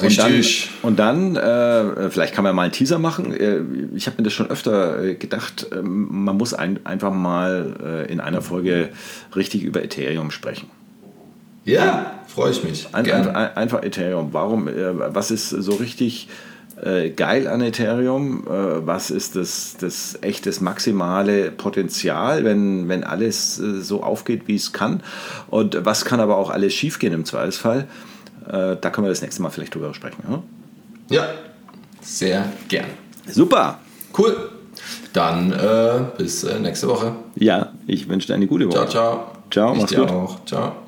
Richtig. 0.02 0.70
Und 0.82 0.98
dann, 0.98 1.28
und 1.28 1.34
dann 1.34 2.04
äh, 2.06 2.10
vielleicht 2.10 2.34
kann 2.34 2.42
man 2.42 2.54
mal 2.54 2.62
einen 2.62 2.72
Teaser 2.72 2.98
machen. 2.98 3.32
Äh, 3.32 3.60
ich 3.94 4.06
habe 4.06 4.16
mir 4.18 4.24
das 4.24 4.32
schon 4.32 4.50
öfter 4.50 5.02
äh, 5.02 5.14
gedacht, 5.14 5.66
ähm, 5.72 6.24
man 6.24 6.37
muss 6.37 6.52
ein, 6.52 6.84
einfach 6.84 7.12
mal 7.12 8.04
äh, 8.08 8.12
in 8.12 8.20
einer 8.20 8.42
Folge 8.42 8.90
richtig 9.37 9.62
über 9.62 9.84
Ethereum 9.84 10.30
sprechen. 10.30 10.68
Ja, 11.64 12.20
freue 12.26 12.50
ich 12.50 12.64
mich. 12.64 12.88
Ein, 12.92 13.10
ein, 13.10 13.56
einfach 13.56 13.82
Ethereum. 13.82 14.30
Warum, 14.32 14.66
was 14.66 15.30
ist 15.30 15.48
so 15.48 15.72
richtig 15.74 16.28
äh, 16.85 17.11
geil 17.11 17.49
an 17.49 17.61
Ethereum? 17.61 18.44
Äh, 18.47 18.87
was 18.87 19.11
ist 19.11 19.37
das, 19.37 19.77
das 19.79 20.18
echt 20.20 20.47
das 20.47 20.61
maximale 20.61 21.51
Potenzial, 21.51 22.44
wenn, 22.44 22.88
wenn 22.88 23.05
alles 23.05 23.59
äh, 23.59 23.81
so 23.81 24.03
aufgeht, 24.03 24.42
wie 24.47 24.57
es 24.57 24.73
kann? 24.73 25.03
Und 25.49 25.85
was 25.85 26.05
kann 26.05 26.20
aber 26.20 26.37
auch 26.37 26.51
alles 26.51 26.75
schiefgehen 26.75 27.12
im 27.12 27.25
Zweifelsfall? 27.25 27.87
Äh, 28.47 28.77
da 28.81 28.90
können 28.90 29.07
wir 29.07 29.11
das 29.11 29.23
nächste 29.23 29.42
Mal 29.42 29.51
vielleicht 29.51 29.75
drüber 29.75 29.94
sprechen. 29.94 30.23
Ja, 31.09 31.16
ja 31.16 31.29
sehr 32.03 32.44
gern. 32.68 32.87
Super. 33.27 33.79
Cool. 34.16 34.51
Dann 35.12 35.53
äh, 35.53 36.01
bis 36.18 36.44
äh, 36.44 36.59
nächste 36.59 36.88
Woche. 36.88 37.14
Ja, 37.37 37.73
ich 37.87 38.09
wünsche 38.09 38.27
dir 38.27 38.35
eine 38.35 38.47
gute 38.47 38.66
Woche. 38.66 38.88
Ciao, 38.88 38.88
ciao. 38.88 39.27
Ciao, 39.51 39.73
ich 39.73 39.81
mach's 39.81 39.90
dir 39.90 40.01
gut. 40.01 40.11
Auch. 40.11 40.44
Ciao. 40.44 40.84